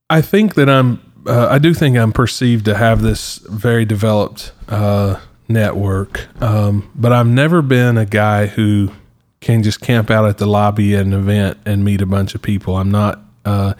[0.09, 1.01] I think that I'm.
[1.25, 7.11] Uh, I do think I'm perceived to have this very developed uh, network, um, but
[7.11, 8.93] I've never been a guy who
[9.41, 12.41] can just camp out at the lobby at an event and meet a bunch of
[12.41, 12.77] people.
[12.77, 13.21] I'm not.
[13.43, 13.73] Uh,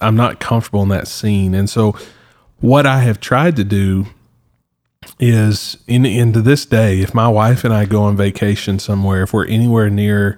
[0.00, 1.96] I'm not comfortable in that scene, and so
[2.60, 4.06] what I have tried to do
[5.24, 9.32] is in into this day, if my wife and I go on vacation somewhere, if
[9.32, 10.36] we're anywhere near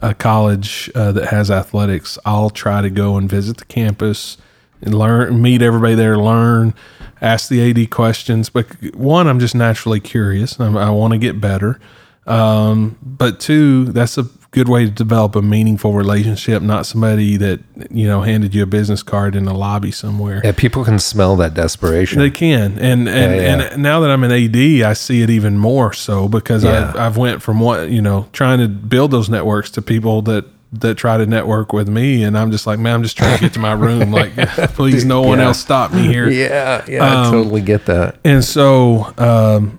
[0.00, 4.36] a college uh, that has athletics, I'll try to go and visit the campus
[4.82, 6.74] and learn, meet everybody there, learn,
[7.22, 8.50] ask the AD questions.
[8.50, 10.60] But one, I'm just naturally curious.
[10.60, 11.80] I want to get better.
[12.26, 17.60] Um, but two, that's a good way to develop a meaningful relationship, not somebody that,
[17.90, 20.40] you know, handed you a business card in a lobby somewhere.
[20.44, 22.18] Yeah, people can smell that desperation.
[22.18, 22.78] They can.
[22.78, 23.62] And and, yeah, yeah.
[23.72, 26.90] and now that I'm an AD, I see it even more so because yeah.
[26.90, 30.46] I've, I've went from what, you know, trying to build those networks to people that
[30.72, 33.40] that try to network with me and I'm just like, man, I'm just trying to
[33.40, 34.10] get to my room.
[34.10, 34.34] Like,
[34.74, 36.28] please, no one else stop me here.
[36.28, 38.18] Yeah, yeah, um, I totally get that.
[38.24, 39.78] And so, um,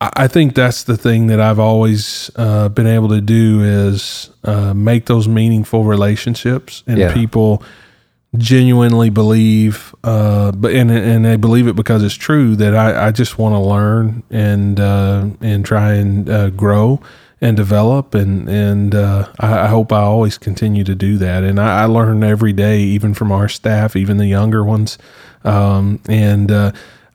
[0.00, 4.74] I think that's the thing that I've always uh, been able to do is uh,
[4.74, 7.14] make those meaningful relationships, and yeah.
[7.14, 7.62] people
[8.36, 13.10] genuinely believe, uh, but and and they believe it because it's true that I, I
[13.12, 17.00] just want to learn and uh, and try and uh, grow
[17.40, 21.44] and develop, and and uh, I, I, hope I always continue to do that.
[21.44, 24.98] And I, I, learn every day, even from our staff, even the younger ones,
[25.44, 26.50] um, and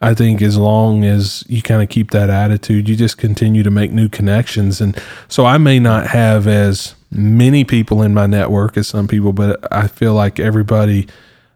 [0.01, 3.71] I think as long as you kind of keep that attitude, you just continue to
[3.71, 4.79] make new connections.
[4.79, 4.97] And
[5.27, 9.59] so I may not have as many people in my network as some people, but
[9.73, 11.07] I feel like everybody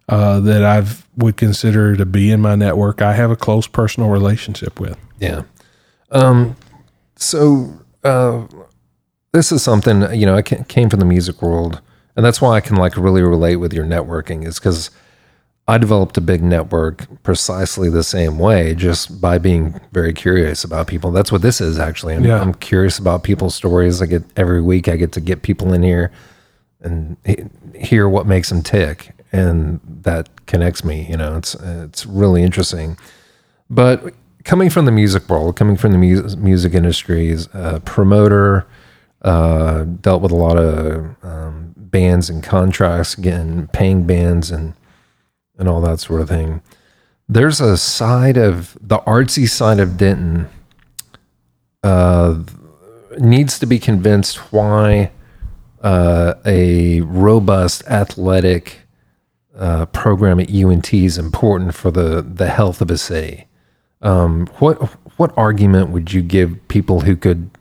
[0.09, 4.09] uh, that I've would consider to be in my network, I have a close personal
[4.09, 4.97] relationship with.
[5.19, 5.43] Yeah.
[6.11, 6.55] Um.
[7.15, 8.45] So uh,
[9.31, 11.81] this is something you know I came from the music world,
[12.17, 14.91] and that's why I can like really relate with your networking is because
[15.65, 20.87] I developed a big network precisely the same way, just by being very curious about
[20.87, 21.11] people.
[21.11, 22.15] That's what this is actually.
[22.15, 22.41] I'm, yeah.
[22.41, 24.01] I'm curious about people's stories.
[24.01, 24.89] I get every week.
[24.89, 26.11] I get to get people in here
[26.81, 27.15] and
[27.73, 31.07] hear what makes them tick, and that connects me.
[31.09, 32.97] You know, it's it's really interesting.
[33.69, 38.67] But coming from the music world, coming from the music music industry, as a promoter,
[39.21, 44.73] uh, dealt with a lot of um, bands and contracts, getting paying bands and
[45.57, 46.61] and all that sort of thing.
[47.29, 50.49] There's a side of the artsy side of Denton
[51.83, 52.39] uh,
[53.17, 55.11] needs to be convinced why
[55.81, 58.81] uh, a robust athletic
[59.55, 63.47] uh, program at UNT is important for the the health of a city.
[64.01, 64.75] Um, what
[65.17, 67.51] what argument would you give people who could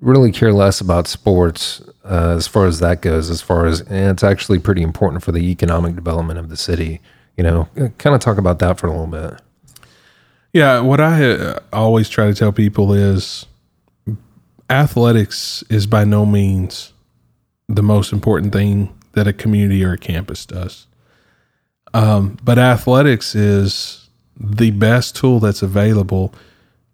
[0.00, 3.30] really care less about sports uh, as far as that goes?
[3.30, 7.00] As far as it's actually pretty important for the economic development of the city
[7.36, 7.68] you know,
[7.98, 9.40] kind of talk about that for a little bit.
[10.52, 13.46] Yeah, what I uh, always try to tell people is
[14.68, 16.92] athletics is by no means
[17.68, 20.86] the most important thing that a community or a campus does.
[21.92, 24.08] Um, but athletics is
[24.38, 26.34] the best tool that's available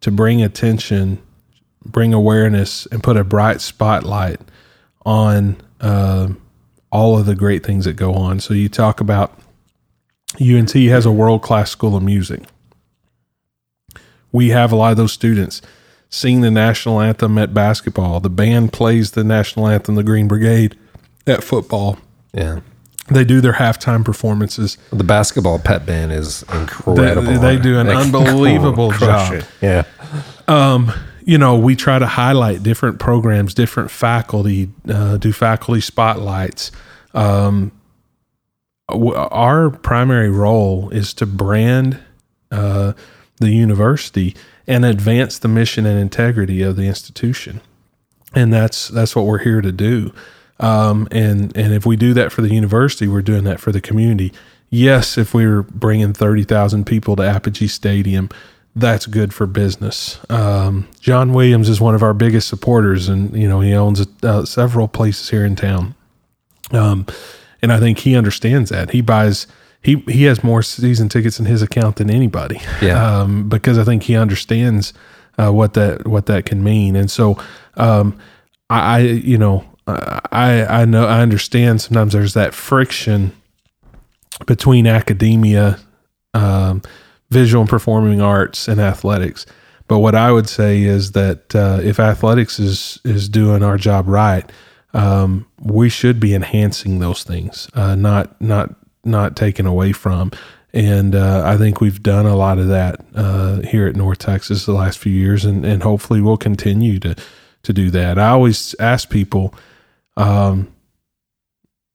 [0.01, 1.18] to bring attention,
[1.84, 4.41] bring awareness, and put a bright spotlight
[5.05, 6.28] on uh,
[6.91, 8.41] all of the great things that go on.
[8.41, 9.39] So you talk about
[10.41, 12.43] UNT has a world class school of music.
[14.32, 15.62] We have a lot of those students
[16.11, 18.20] sing the national anthem at basketball.
[18.20, 20.76] The band plays the national anthem, the Green Brigade,
[21.26, 21.99] at football.
[22.32, 22.61] Yeah.
[23.09, 24.78] They do their halftime performances.
[24.91, 27.22] The basketball pet band is incredible.
[27.22, 29.34] They, they do an they unbelievable job.
[29.34, 29.47] It.
[29.62, 29.84] Yeah.
[30.49, 30.93] Um,
[31.24, 36.72] you know, we try to highlight different programs, different faculty, uh, do faculty spotlights.
[37.14, 37.72] Um,
[38.89, 41.99] our primary role is to brand
[42.51, 42.93] uh,
[43.39, 44.34] the university
[44.66, 47.61] and advance the mission and integrity of the institution,
[48.34, 50.12] and that's that's what we're here to do.
[50.59, 53.80] Um, and and if we do that for the university, we're doing that for the
[53.80, 54.32] community.
[54.70, 58.28] Yes, if we are bringing thirty thousand people to Apogee Stadium,
[58.74, 60.20] that's good for business.
[60.28, 64.45] Um, John Williams is one of our biggest supporters, and you know he owns uh,
[64.45, 65.95] several places here in town.
[66.72, 67.07] Um,
[67.62, 68.90] and I think he understands that.
[68.90, 69.46] He buys
[69.82, 72.61] he he has more season tickets in his account than anybody.
[72.82, 72.96] Yeah.
[73.16, 74.92] Um, because I think he understands
[75.38, 77.38] uh, what that what that can mean, and so
[77.76, 78.18] um,
[78.68, 83.32] I, I you know I I know I understand sometimes there's that friction
[84.46, 85.78] between academia,
[86.34, 86.82] um,
[87.30, 89.46] visual and performing arts, and athletics.
[89.88, 94.09] But what I would say is that uh, if athletics is is doing our job
[94.09, 94.50] right,
[94.97, 98.74] um, we should be enhancing those things, uh, not not
[99.05, 100.32] not taken away from.
[100.72, 104.66] And uh, I think we've done a lot of that uh, here at North Texas
[104.66, 107.14] the last few years, and, and hopefully we'll continue to
[107.62, 108.18] to do that.
[108.18, 109.55] I always ask people,
[110.16, 110.72] um,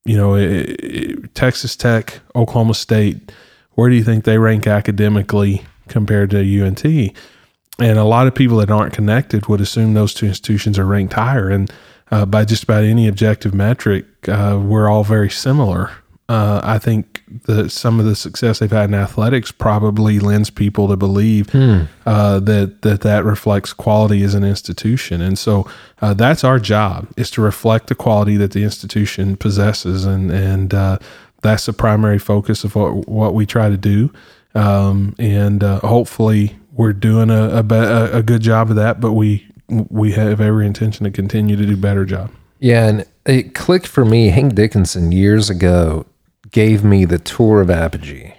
[0.04, 0.46] you know, it,
[0.80, 3.32] it, Texas Tech, Oklahoma State,
[3.72, 6.84] where do you think they rank academically compared to UNT?
[6.84, 11.14] And a lot of people that aren't connected would assume those two institutions are ranked
[11.14, 11.48] higher.
[11.48, 11.72] And
[12.12, 15.90] uh, by just about any objective metric, uh, we're all very similar.
[16.28, 20.86] Uh, I think that some of the success they've had in athletics probably lends people
[20.88, 21.82] to believe Hmm.
[22.06, 25.66] uh, that that that reflects quality as an institution, and so
[26.00, 30.72] uh, that's our job is to reflect the quality that the institution possesses, and and
[30.72, 30.98] uh,
[31.42, 34.10] that's the primary focus of what what we try to do,
[34.54, 39.44] um, and uh, hopefully we're doing a, a a good job of that, but we
[39.68, 42.30] we have every intention to continue to do better job.
[42.58, 44.28] Yeah, and it clicked for me.
[44.28, 46.06] Hank Dickinson years ago
[46.50, 48.34] gave me the tour of Apogee,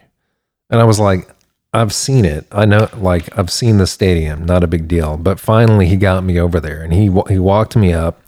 [0.69, 1.29] and I was like,
[1.73, 2.45] I've seen it.
[2.51, 4.45] I know, like I've seen the stadium.
[4.45, 5.17] Not a big deal.
[5.17, 8.21] But finally, he got me over there, and he he walked me up,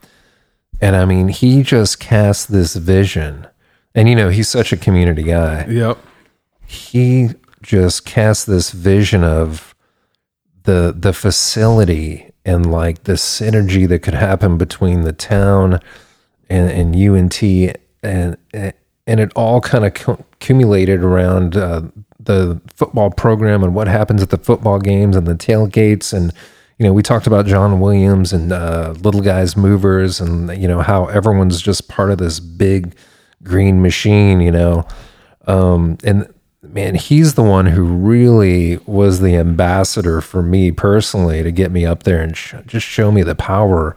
[0.81, 3.47] and I mean, he just cast this vision.
[3.93, 5.65] And you know, he's such a community guy.
[5.67, 5.97] Yep.
[6.65, 7.29] He
[7.61, 9.75] just cast this vision of
[10.63, 15.79] the the facility and like the synergy that could happen between the town
[16.49, 17.41] and, and UNT
[18.03, 18.37] and
[19.07, 21.81] and it all kind of accumulated around uh,
[22.19, 26.13] the football program and what happens at the football games and the tailgates.
[26.13, 26.31] And
[26.77, 30.81] you know we talked about John Williams and uh, Little Guys Movers and you know
[30.81, 32.95] how everyone's just part of this big
[33.43, 34.87] green machine you know?
[35.47, 36.27] Um, and
[36.75, 41.85] man, he's the one who really was the ambassador for me personally to get me
[41.85, 43.95] up there and sh- just show me the power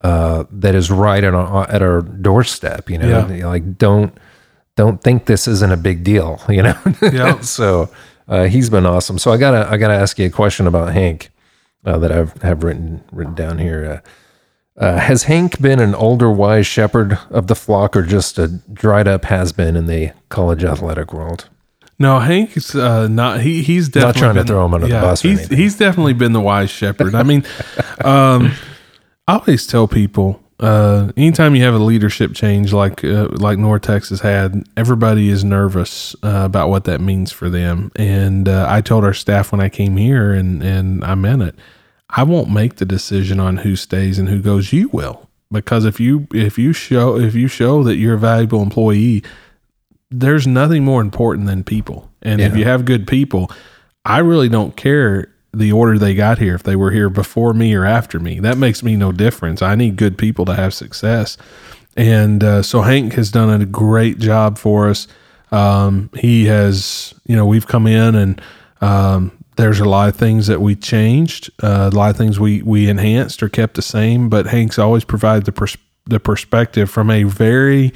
[0.00, 2.88] uh, that is right at our, at our doorstep.
[2.90, 3.46] You know, Yeah.
[3.46, 4.16] like don't
[4.74, 6.40] don't think this isn't a big deal.
[6.48, 7.40] You know, Yeah.
[7.42, 7.90] so
[8.26, 9.18] uh, he's been awesome.
[9.18, 11.30] So I gotta I gotta ask you a question about Hank
[11.84, 14.02] uh, that I've have written written down here.
[14.78, 18.46] Uh, uh, has Hank been an older, wise shepherd of the flock, or just a
[18.72, 21.48] dried up has been in the college athletic world?
[21.98, 23.40] No, Hank's uh, not.
[23.40, 26.32] He he's definitely Not trying to throw him under the bus He's he's definitely been
[26.32, 27.14] the wise shepherd.
[27.14, 27.44] I mean,
[28.04, 28.52] um,
[29.26, 33.82] I always tell people, uh, anytime you have a leadership change like uh, like North
[33.82, 37.90] Texas had, everybody is nervous uh, about what that means for them.
[37.96, 41.56] And uh, I told our staff when I came here, and and I meant it.
[42.10, 44.72] I won't make the decision on who stays and who goes.
[44.72, 48.62] You will, because if you if you show if you show that you're a valuable
[48.62, 49.24] employee,
[50.10, 52.10] there's nothing more important than people.
[52.22, 53.50] And if you have good people,
[54.04, 57.74] I really don't care the order they got here if they were here before me
[57.74, 58.40] or after me.
[58.40, 59.62] That makes me no difference.
[59.62, 61.36] I need good people to have success.
[61.96, 65.08] And uh, so Hank has done a great job for us.
[65.50, 68.40] Um, he has, you know, we've come in and
[68.80, 72.62] um, there's a lot of things that we changed, uh, a lot of things we
[72.62, 74.28] we enhanced or kept the same.
[74.28, 77.92] But Hank's always provided the pers- the perspective from a very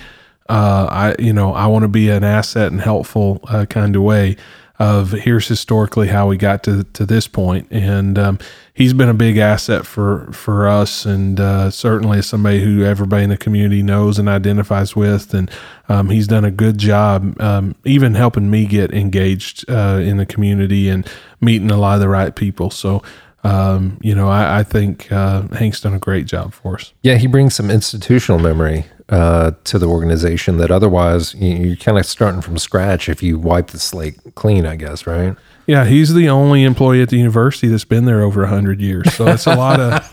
[0.49, 4.03] uh, I you know I want to be an asset and helpful uh, kind of
[4.03, 4.37] way
[4.83, 8.39] of here's historically how we got to to this point, and um,
[8.75, 13.31] he's been a big asset for for us, and uh, certainly somebody who everybody in
[13.31, 15.51] the community knows and identifies with, and
[15.89, 20.27] um, he's done a good job, um, even helping me get engaged uh, in the
[20.27, 21.09] community and
[21.41, 22.71] meeting a lot of the right people.
[22.71, 23.03] So.
[23.45, 26.93] Um, you know, I, I think uh, Hank's done a great job for us.
[27.03, 31.99] Yeah, he brings some institutional memory uh, to the organization that otherwise you, you're kind
[31.99, 35.37] of starting from scratch if you wipe the slate clean, I guess, right?
[35.67, 39.15] Yeah, he's the only employee at the university that's been there over hundred years.
[39.15, 40.11] So it's a lot of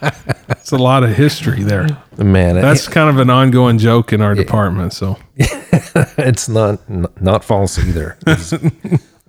[0.52, 1.88] it's a lot of history there.
[2.18, 4.94] Man, it- That's kind of an ongoing joke in our department.
[4.94, 6.80] So it's not
[7.20, 8.16] not false either.
[8.28, 8.54] It's,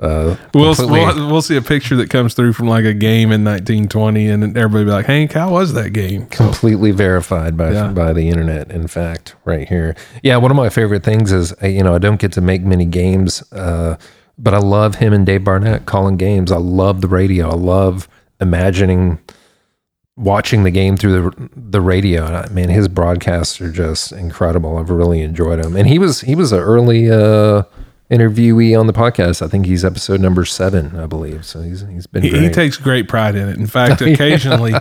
[0.00, 3.44] uh, we'll, we'll we'll see a picture that comes through from like a game in
[3.44, 7.88] 1920, and everybody be like, "Hank, how was that game?" So, completely verified by Yeah.
[7.88, 8.70] by the internet.
[8.70, 10.36] In fact, right here, yeah.
[10.38, 13.42] One of my favorite things is you know I don't get to make many games,
[13.52, 13.96] uh,
[14.38, 16.50] but I love him and Dave Barnett calling games.
[16.50, 17.50] I love the radio.
[17.50, 18.08] I love
[18.40, 19.18] imagining
[20.16, 22.24] watching the game through the the radio.
[22.26, 24.78] And I- Man, his broadcasts are just incredible.
[24.78, 27.64] I've really enjoyed him, and he was he was an early uh,
[28.10, 29.42] interviewee on the podcast.
[29.42, 31.44] I think he's episode number seven, I believe.
[31.44, 32.22] So he's he's been.
[32.22, 33.56] He, he takes great pride in it.
[33.58, 34.74] In fact, occasionally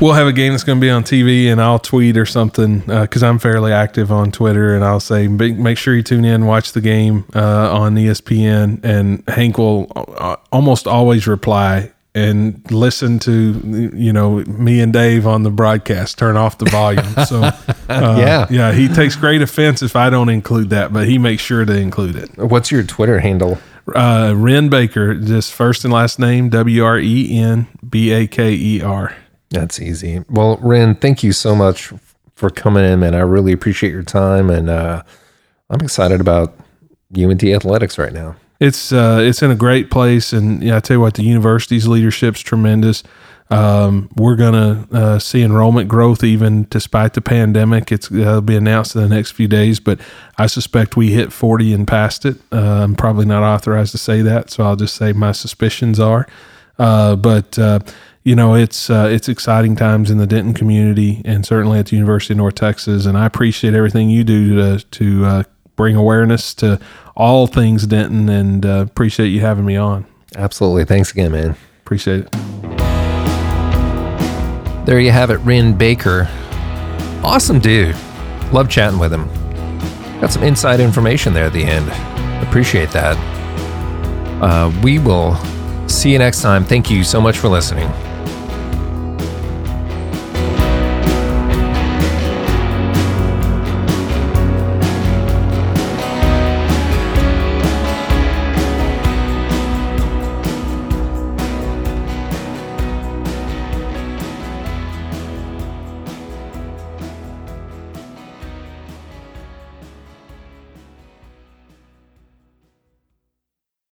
[0.00, 2.80] we'll have a game that's going to be on TV, and I'll tweet or something
[2.80, 6.46] because I'm fairly active on Twitter, and I'll say, "Make make sure you tune in,
[6.46, 13.18] watch the game uh, on ESPN." And Hank will uh, almost always reply and listen
[13.20, 16.16] to you know me and Dave on the broadcast.
[16.18, 17.04] Turn off the volume.
[17.26, 18.46] So uh, Yeah.
[18.50, 21.76] yeah, he takes great offense if I don't include that, but he makes sure to
[21.76, 22.30] include it.
[22.38, 23.58] What's your Twitter handle?
[23.94, 28.52] Uh, Wren Baker, just first and last name W R E N B A K
[28.52, 29.14] E R.
[29.50, 30.24] That's easy.
[30.28, 31.92] Well, Wren, thank you so much
[32.34, 33.14] for coming in, man.
[33.14, 35.02] I really appreciate your time, and uh,
[35.70, 36.54] I'm excited about
[37.16, 38.36] UNT athletics right now.
[38.58, 41.86] It's uh, it's in a great place, and yeah, I tell you what, the university's
[41.86, 43.02] leadership's tremendous.
[43.48, 47.92] Um, we're gonna uh, see enrollment growth even despite the pandemic.
[47.92, 50.00] It's it'll be announced in the next few days, but
[50.38, 52.38] I suspect we hit 40 and past it.
[52.50, 56.26] Uh, I'm probably not authorized to say that, so I'll just say my suspicions are.
[56.78, 57.80] Uh, but uh,
[58.24, 61.96] you know, it's uh, it's exciting times in the Denton community, and certainly at the
[61.96, 63.06] University of North Texas.
[63.06, 65.42] And I appreciate everything you do to to uh,
[65.76, 66.80] bring awareness to
[67.14, 70.06] all things Denton, and uh, appreciate you having me on.
[70.34, 70.84] Absolutely.
[70.84, 71.56] Thanks again, man.
[71.84, 72.32] Appreciate it.
[74.86, 76.28] There you have it, Wren Baker.
[77.22, 77.96] Awesome dude.
[78.52, 79.26] Love chatting with him.
[80.20, 81.88] Got some inside information there at the end.
[82.46, 83.16] Appreciate that.
[84.40, 85.36] Uh, we will
[85.88, 86.64] see you next time.
[86.64, 87.90] Thank you so much for listening.